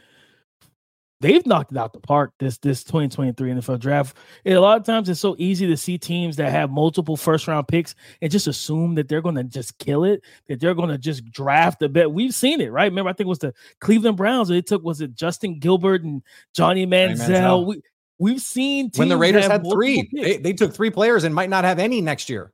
they've 1.21 1.45
knocked 1.45 1.71
it 1.71 1.77
out 1.77 1.93
the 1.93 1.99
park 1.99 2.33
this 2.39 2.57
this 2.57 2.83
2023 2.83 3.51
NFL 3.51 3.79
draft. 3.79 4.17
And 4.43 4.55
a 4.55 4.61
lot 4.61 4.77
of 4.77 4.85
times 4.85 5.07
it's 5.07 5.19
so 5.19 5.35
easy 5.37 5.67
to 5.67 5.77
see 5.77 5.97
teams 5.97 6.35
that 6.35 6.51
have 6.51 6.69
multiple 6.69 7.15
first 7.15 7.47
round 7.47 7.67
picks 7.67 7.95
and 8.21 8.31
just 8.31 8.47
assume 8.47 8.95
that 8.95 9.07
they're 9.07 9.21
going 9.21 9.35
to 9.35 9.43
just 9.43 9.77
kill 9.77 10.03
it, 10.03 10.23
that 10.47 10.59
they're 10.59 10.73
going 10.73 10.89
to 10.89 10.97
just 10.97 11.23
draft 11.31 11.81
a 11.83 11.89
bet. 11.89 12.11
We've 12.11 12.33
seen 12.33 12.59
it, 12.59 12.71
right? 12.71 12.91
Remember, 12.91 13.09
I 13.09 13.13
think 13.13 13.27
it 13.27 13.29
was 13.29 13.39
the 13.39 13.53
Cleveland 13.79 14.17
Browns. 14.17 14.49
They 14.49 14.61
took 14.61 14.83
was 14.83 14.99
it 14.99 15.15
Justin 15.15 15.59
Gilbert 15.59 16.03
and 16.03 16.21
Johnny 16.53 16.85
Manziel. 16.85 17.27
Manziel. 17.27 17.65
We 17.67 17.81
we've 18.19 18.41
seen 18.41 18.91
when 18.95 19.09
the 19.09 19.17
Raiders 19.17 19.47
had 19.47 19.63
three, 19.65 20.09
they, 20.13 20.37
they 20.37 20.53
took 20.53 20.73
three 20.73 20.89
players 20.89 21.23
and 21.23 21.33
might 21.33 21.49
not 21.49 21.63
have 21.63 21.79
any 21.79 22.01
next 22.01 22.29
year. 22.29 22.51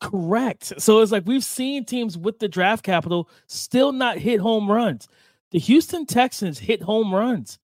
Correct. 0.00 0.80
So 0.80 1.00
it's 1.00 1.12
like 1.12 1.26
we've 1.26 1.44
seen 1.44 1.84
teams 1.84 2.16
with 2.16 2.38
the 2.38 2.48
draft 2.48 2.84
capital 2.84 3.28
still 3.46 3.92
not 3.92 4.18
hit 4.18 4.40
home 4.40 4.70
runs. 4.70 5.08
The 5.50 5.58
Houston 5.58 6.06
Texans 6.06 6.58
hit 6.58 6.82
home 6.82 7.14
runs. 7.14 7.58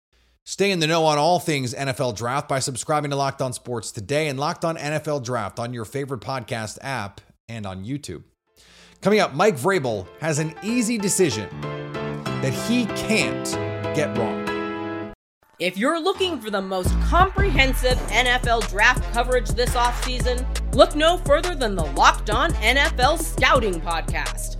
Stay 0.51 0.73
in 0.73 0.81
the 0.81 0.87
know 0.89 1.05
on 1.05 1.17
all 1.17 1.39
things 1.39 1.75
NFL 1.75 2.17
Draft 2.17 2.49
by 2.49 2.59
subscribing 2.59 3.13
to 3.13 3.17
Locked 3.17 3.41
On 3.41 3.53
Sports 3.53 3.93
today 3.93 4.27
and 4.27 4.37
Locked 4.37 4.65
On 4.65 4.77
NFL 4.77 5.23
Draft 5.23 5.61
on 5.61 5.73
your 5.73 5.85
favorite 5.85 6.23
podcast 6.23 6.77
app 6.83 7.21
and 7.49 7.65
on 7.65 7.85
YouTube. 7.85 8.25
Coming 9.01 9.21
up, 9.21 9.33
Mike 9.33 9.57
Vrabel 9.57 10.09
has 10.21 10.41
an 10.41 10.53
easy 10.61 10.99
decision 10.99 11.49
that 12.43 12.53
he 12.69 12.87
can't 12.87 13.45
get 13.95 14.19
wrong. 14.19 15.15
If 15.61 15.79
you're 15.79 16.03
looking 16.03 16.41
for 16.41 16.51
the 16.51 16.61
most 16.61 16.91
comprehensive 17.03 17.97
NFL 18.09 18.69
draft 18.71 19.05
coverage 19.13 19.51
this 19.51 19.77
offseason, 19.77 20.45
look 20.75 20.97
no 20.97 21.19
further 21.19 21.55
than 21.55 21.77
the 21.77 21.85
Locked 21.85 22.31
On 22.31 22.51
NFL 22.55 23.21
Scouting 23.23 23.81
Podcast. 23.81 24.60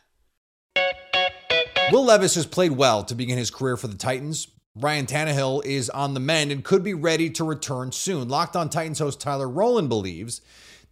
Will 1.91 2.05
Levis 2.05 2.35
has 2.35 2.45
played 2.45 2.71
well 2.71 3.03
to 3.03 3.15
begin 3.15 3.37
his 3.37 3.51
career 3.51 3.75
for 3.75 3.87
the 3.87 3.97
Titans. 3.97 4.47
Ryan 4.75 5.05
Tannehill 5.05 5.65
is 5.65 5.89
on 5.89 6.13
the 6.13 6.21
mend 6.21 6.49
and 6.51 6.63
could 6.63 6.83
be 6.83 6.93
ready 6.93 7.29
to 7.31 7.43
return 7.43 7.91
soon. 7.91 8.29
Locked 8.29 8.55
on 8.55 8.69
Titans 8.69 8.99
host 8.99 9.19
Tyler 9.19 9.49
Rowland 9.49 9.89
believes 9.89 10.39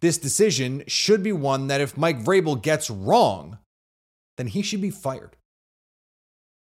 this 0.00 0.18
decision 0.18 0.84
should 0.86 1.22
be 1.22 1.32
one 1.32 1.68
that 1.68 1.80
if 1.80 1.96
Mike 1.96 2.22
Vrabel 2.22 2.60
gets 2.60 2.90
wrong, 2.90 3.56
then 4.36 4.46
he 4.48 4.60
should 4.60 4.82
be 4.82 4.90
fired. 4.90 5.36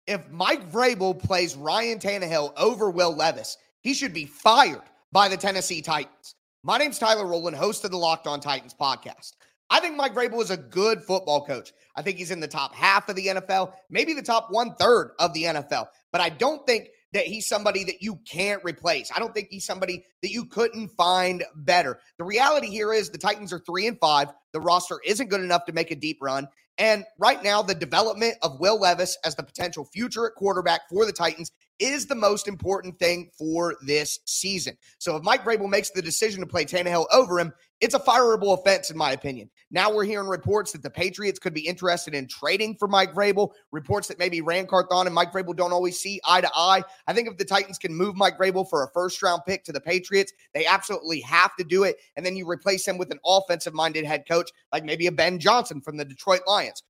if 0.07 0.29
Mike 0.31 0.71
Vrabel 0.71 1.19
plays 1.19 1.57
Ryan 1.57 1.99
Tannehill 1.99 2.53
over 2.57 2.91
Will 2.91 3.15
Levis, 3.15 3.57
he 3.83 3.95
should 3.95 4.13
be 4.13 4.27
fired 4.27 4.83
by 5.13 5.29
the 5.29 5.37
Tennessee 5.37 5.81
Titans. 5.81 6.35
My 6.63 6.77
name's 6.79 6.99
Tyler 6.99 7.27
Rowland, 7.27 7.57
host 7.57 7.85
of 7.85 7.91
the 7.91 7.97
Locked 7.97 8.27
On 8.27 8.41
Titans 8.41 8.75
podcast. 8.79 9.33
I 9.71 9.81
think 9.81 9.97
Mike 9.97 10.15
Vrabel 10.15 10.43
is 10.43 10.51
a 10.51 10.57
good 10.57 11.03
football 11.03 11.45
coach. 11.45 11.73
I 11.97 12.03
think 12.03 12.19
he's 12.19 12.31
in 12.31 12.41
the 12.41 12.49
top 12.49 12.75
half 12.75 13.09
of 13.09 13.17
the 13.17 13.29
NFL, 13.29 13.73
maybe 13.91 14.13
the 14.13 14.23
top 14.23 14.49
one 14.51 14.75
third 14.75 15.13
of 15.19 15.33
the 15.33 15.45
NFL. 15.45 15.87
But 16.13 16.21
I 16.21 16.29
don't 16.29 16.67
think 16.67 16.89
that 17.13 17.27
he's 17.27 17.47
somebody 17.47 17.85
that 17.85 18.03
you 18.03 18.19
can't 18.29 18.63
replace. 18.65 19.11
I 19.15 19.21
don't 19.21 19.33
think 19.33 19.49
he's 19.51 19.65
somebody 19.65 20.05
that 20.23 20.31
you 20.31 20.45
couldn't 20.47 20.89
find 20.89 21.45
better. 21.55 22.01
The 22.19 22.25
reality 22.25 22.69
here 22.69 22.93
is 22.93 23.11
the 23.11 23.19
Titans 23.19 23.53
are 23.53 23.61
three 23.61 23.87
and 23.87 23.99
five. 23.99 24.29
The 24.53 24.61
roster 24.61 25.01
isn't 25.05 25.31
good 25.31 25.41
enough 25.41 25.65
to 25.67 25.73
make 25.73 25.93
a 25.93 25.97
deep 25.97 26.19
run. 26.21 26.49
And 26.77 27.05
right 27.19 27.43
now, 27.43 27.63
the 27.63 27.75
development 27.75 28.35
of 28.43 28.59
Will 28.59 28.81
Levis 28.81 29.17
as 29.25 29.37
the 29.37 29.45
potential 29.45 29.89
future 29.93 30.27
at 30.27 30.35
quarterback 30.35 30.89
for 30.91 31.07
the 31.07 31.13
Titans 31.13 31.53
is 31.79 32.07
the 32.07 32.15
most 32.15 32.47
important 32.49 32.99
thing 32.99 33.31
for 33.37 33.77
this 33.85 34.21
season. 34.27 34.77
So 34.99 35.17
if 35.17 35.23
Mike 35.23 35.45
Vrabel 35.45 35.69
makes 35.69 35.91
the 35.91 36.03
decision 36.03 36.41
to 36.41 36.47
play 36.47 36.65
Tannehill 36.65 37.07
over 37.13 37.39
him, 37.39 37.53
it's 37.81 37.95
a 37.95 37.99
fireable 37.99 38.59
offense, 38.59 38.91
in 38.91 38.97
my 38.97 39.13
opinion. 39.13 39.51
Now 39.71 39.93
we're 39.93 40.05
hearing 40.05 40.29
reports 40.29 40.73
that 40.73 40.83
the 40.83 40.91
Patriots 40.91 41.39
could 41.39 41.53
be 41.53 41.67
interested 41.67 42.15
in 42.15 42.29
trading 42.29 42.77
for 42.79 42.89
Mike 42.89 43.13
Vrabel. 43.13 43.51
Reports 43.73 44.09
that 44.09 44.19
maybe 44.19 44.41
Ran 44.41 44.67
Carthon 44.67 45.07
and 45.07 45.15
Mike 45.15 45.33
Vrabel 45.33 45.57
don't 45.57 45.73
always 45.73 45.99
see 45.99 46.21
eye 46.25 46.41
to 46.41 46.51
eye. 46.55 46.83
I 47.07 47.13
think 47.13 47.29
if 47.29 47.37
the 47.37 47.45
Titans 47.45 47.79
can 47.79 47.95
move 47.95 48.17
Mike 48.17 48.39
Vrabel 48.39 48.69
for 48.69 48.85
a 48.85 48.91
first 48.93 49.23
round 49.23 49.43
pick 49.47 49.65
to 49.65 49.73
the 49.73 49.81
Patriots, 49.81 50.33
they 50.55 50.65
absolutely 50.67 51.21
have 51.21 51.55
to 51.57 51.65
do 51.65 51.83
it. 51.83 51.97
And 52.17 52.25
then 52.25 52.37
you 52.37 52.49
replace 52.49 52.87
him 52.87 52.97
with 52.97 53.11
an 53.11 53.21
offensive 53.27 53.75
minded 53.75 54.05
head 54.05 54.25
coach, 54.29 54.51
like 54.73 54.85
maybe 54.85 55.07
a 55.07 55.13
Ben 55.13 55.39
Johnson 55.39 55.81
from 55.81 55.97
the 55.97 56.05
Detroit 56.05 56.43
Lions. 56.47 56.83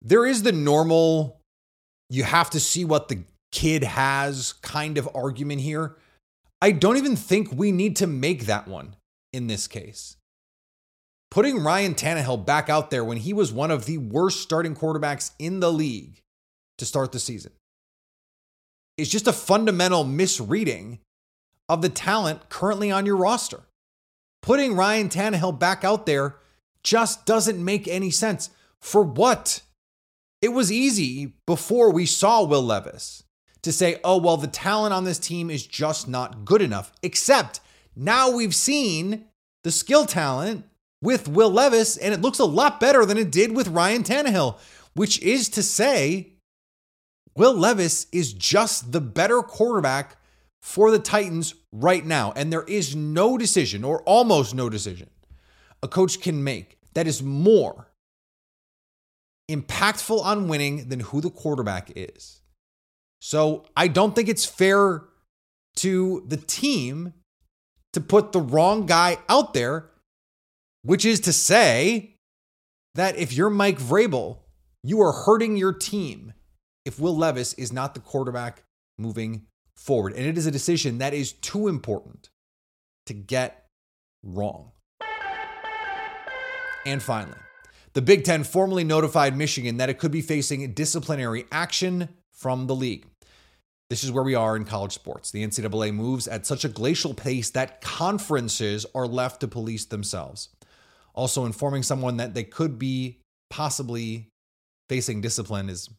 There 0.00 0.26
is 0.26 0.42
the 0.42 0.52
normal, 0.52 1.40
you 2.08 2.24
have 2.24 2.50
to 2.50 2.58
see 2.60 2.84
what 2.84 3.08
the 3.08 3.22
kid 3.52 3.84
has 3.84 4.54
kind 4.54 4.98
of 4.98 5.08
argument 5.14 5.60
here. 5.60 5.96
I 6.60 6.72
don't 6.72 6.96
even 6.96 7.16
think 7.16 7.52
we 7.52 7.70
need 7.70 7.96
to 7.96 8.06
make 8.06 8.46
that 8.46 8.66
one 8.66 8.96
in 9.32 9.46
this 9.46 9.68
case. 9.68 10.16
Putting 11.30 11.62
Ryan 11.62 11.94
Tannehill 11.94 12.44
back 12.44 12.68
out 12.68 12.90
there 12.90 13.04
when 13.04 13.18
he 13.18 13.32
was 13.32 13.52
one 13.52 13.70
of 13.70 13.86
the 13.86 13.98
worst 13.98 14.40
starting 14.40 14.74
quarterbacks 14.74 15.30
in 15.38 15.60
the 15.60 15.72
league 15.72 16.20
to 16.78 16.84
start 16.84 17.12
the 17.12 17.18
season 17.18 17.52
is 18.98 19.08
just 19.08 19.26
a 19.26 19.32
fundamental 19.32 20.04
misreading 20.04 20.98
of 21.68 21.80
the 21.80 21.88
talent 21.88 22.48
currently 22.48 22.90
on 22.90 23.06
your 23.06 23.16
roster. 23.16 23.60
Putting 24.42 24.76
Ryan 24.76 25.08
Tannehill 25.08 25.58
back 25.58 25.84
out 25.84 26.04
there 26.04 26.36
just 26.82 27.24
doesn't 27.24 27.64
make 27.64 27.88
any 27.88 28.10
sense. 28.10 28.50
For 28.80 29.02
what? 29.02 29.62
It 30.42 30.48
was 30.48 30.72
easy 30.72 31.34
before 31.46 31.92
we 31.92 32.04
saw 32.04 32.42
Will 32.42 32.62
Levis 32.62 33.22
to 33.62 33.72
say, 33.72 34.00
oh, 34.02 34.16
well, 34.16 34.36
the 34.36 34.46
talent 34.46 34.92
on 34.92 35.04
this 35.04 35.18
team 35.18 35.50
is 35.50 35.66
just 35.66 36.08
not 36.08 36.44
good 36.44 36.62
enough. 36.62 36.92
Except 37.02 37.60
now 37.94 38.30
we've 38.30 38.54
seen 38.54 39.26
the 39.64 39.70
skill 39.70 40.06
talent 40.06 40.64
with 41.00 41.28
Will 41.28 41.50
Levis, 41.50 41.96
and 41.96 42.12
it 42.14 42.20
looks 42.20 42.38
a 42.38 42.44
lot 42.44 42.80
better 42.80 43.04
than 43.04 43.18
it 43.18 43.30
did 43.30 43.54
with 43.54 43.68
Ryan 43.68 44.02
Tannehill, 44.02 44.58
which 44.94 45.20
is 45.20 45.48
to 45.50 45.62
say, 45.62 46.32
Will 47.36 47.54
Levis 47.54 48.06
is 48.12 48.32
just 48.32 48.92
the 48.92 49.00
better 49.00 49.42
quarterback 49.42 50.16
for 50.60 50.90
the 50.90 50.98
Titans 50.98 51.54
right 51.72 52.04
now. 52.04 52.32
And 52.36 52.52
there 52.52 52.64
is 52.64 52.94
no 52.94 53.38
decision, 53.38 53.84
or 53.84 54.02
almost 54.02 54.54
no 54.54 54.68
decision, 54.68 55.10
a 55.82 55.88
coach 55.88 56.20
can 56.20 56.44
make 56.44 56.78
that 56.94 57.06
is 57.06 57.22
more 57.22 57.88
impactful 59.50 60.22
on 60.22 60.48
winning 60.48 60.88
than 60.88 61.00
who 61.00 61.20
the 61.20 61.30
quarterback 61.30 61.90
is. 61.96 62.41
So 63.24 63.66
I 63.76 63.86
don't 63.86 64.16
think 64.16 64.28
it's 64.28 64.44
fair 64.44 65.04
to 65.76 66.24
the 66.26 66.36
team 66.36 67.14
to 67.92 68.00
put 68.00 68.32
the 68.32 68.40
wrong 68.40 68.84
guy 68.84 69.18
out 69.28 69.54
there, 69.54 69.90
which 70.82 71.04
is 71.04 71.20
to 71.20 71.32
say 71.32 72.16
that 72.96 73.16
if 73.16 73.32
you're 73.32 73.48
Mike 73.48 73.78
Vrabel, 73.78 74.38
you 74.82 75.00
are 75.00 75.12
hurting 75.12 75.56
your 75.56 75.72
team 75.72 76.32
if 76.84 76.98
Will 76.98 77.16
Levis 77.16 77.54
is 77.54 77.72
not 77.72 77.94
the 77.94 78.00
quarterback 78.00 78.64
moving 78.98 79.46
forward. 79.76 80.14
And 80.14 80.26
it 80.26 80.36
is 80.36 80.46
a 80.46 80.50
decision 80.50 80.98
that 80.98 81.14
is 81.14 81.32
too 81.32 81.68
important 81.68 82.28
to 83.06 83.14
get 83.14 83.68
wrong. 84.24 84.72
And 86.84 87.00
finally, 87.00 87.38
the 87.92 88.02
Big 88.02 88.24
Ten 88.24 88.42
formally 88.42 88.82
notified 88.82 89.36
Michigan 89.36 89.76
that 89.76 89.88
it 89.88 90.00
could 90.00 90.10
be 90.10 90.22
facing 90.22 90.72
disciplinary 90.72 91.46
action 91.52 92.08
from 92.32 92.66
the 92.66 92.74
league. 92.74 93.06
This 93.92 94.04
is 94.04 94.10
where 94.10 94.24
we 94.24 94.34
are 94.34 94.56
in 94.56 94.64
college 94.64 94.92
sports. 94.92 95.32
The 95.32 95.46
NCAA 95.46 95.92
moves 95.92 96.26
at 96.26 96.46
such 96.46 96.64
a 96.64 96.68
glacial 96.70 97.12
pace 97.12 97.50
that 97.50 97.82
conferences 97.82 98.86
are 98.94 99.06
left 99.06 99.42
to 99.42 99.48
police 99.48 99.84
themselves. 99.84 100.48
Also, 101.12 101.44
informing 101.44 101.82
someone 101.82 102.16
that 102.16 102.32
they 102.32 102.42
could 102.42 102.78
be 102.78 103.18
possibly 103.50 104.28
facing 104.88 105.20
discipline 105.20 105.68
is 105.68 105.90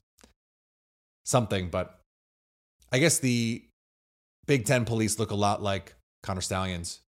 something, 1.24 1.70
but 1.70 2.00
I 2.92 2.98
guess 2.98 3.20
the 3.20 3.64
Big 4.48 4.66
Ten 4.66 4.86
police 4.86 5.20
look 5.20 5.30
a 5.30 5.36
lot 5.36 5.62
like 5.62 5.94
Connor 6.24 6.42
Stalions 6.42 7.02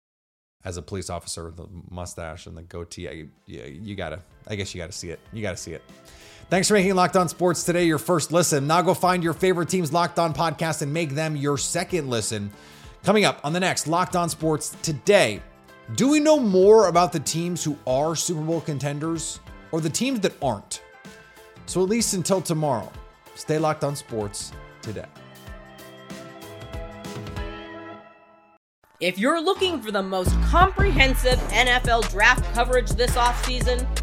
as 0.65 0.79
a 0.79 0.83
police 0.83 1.11
officer 1.11 1.45
with 1.45 1.59
the 1.59 1.69
mustache 1.93 2.47
and 2.49 2.57
the 2.57 2.63
goatee. 2.63 3.09
I, 3.09 3.27
yeah, 3.47 3.67
you 3.67 3.95
gotta, 3.95 4.19
I 4.49 4.57
guess 4.57 4.75
you 4.75 4.81
gotta 4.81 4.91
see 4.91 5.11
it. 5.11 5.21
You 5.33 5.43
gotta 5.43 5.57
see 5.57 5.75
it. 5.75 5.83
Thanks 6.53 6.69
for 6.69 6.75
making 6.75 6.95
Locked 6.97 7.17
On 7.17 7.31
Sports 7.31 7.65
today 7.65 7.87
your 7.87 7.97
first 7.97 8.31
listen. 8.31 8.67
Now 8.67 8.83
go 8.83 8.93
find 8.93 9.25
your 9.25 9.33
favorite 9.33 9.71
team's 9.71 9.91
Locked 9.91 10.19
On 10.19 10.35
podcast 10.35 10.83
and 10.83 10.93
make 10.93 11.15
them 11.15 11.35
your 11.35 11.57
second 11.57 12.11
listen. 12.11 12.51
Coming 13.03 13.25
up 13.25 13.41
on 13.43 13.55
the 13.55 13.61
next 13.61 13.87
Locked 13.87 14.17
On 14.17 14.29
Sports 14.29 14.77
today, 14.83 15.41
do 15.95 16.11
we 16.11 16.21
know 16.21 16.39
more 16.39 16.89
about 16.89 17.11
the 17.11 17.21
teams 17.21 17.65
who 17.65 17.79
are 17.87 18.15
Super 18.15 18.43
Bowl 18.43 18.61
contenders 18.61 19.41
or 19.71 19.81
the 19.81 19.89
teams 19.89 20.21
that 20.21 20.35
aren't? 20.43 20.83
So 21.65 21.83
at 21.83 21.89
least 21.89 22.13
until 22.13 22.43
tomorrow, 22.43 22.93
stay 23.35 23.59
locked 23.59 23.83
on 23.83 23.97
sports 23.97 24.53
today. 24.83 25.07
If 29.01 29.19
you're 29.19 29.41
looking 29.41 29.81
for 29.81 29.91
the 29.91 30.03
most 30.03 30.39
comprehensive 30.43 31.39
NFL 31.49 32.11
draft 32.11 32.45
coverage 32.53 32.91
this 32.91 33.13
offseason, 33.13 33.89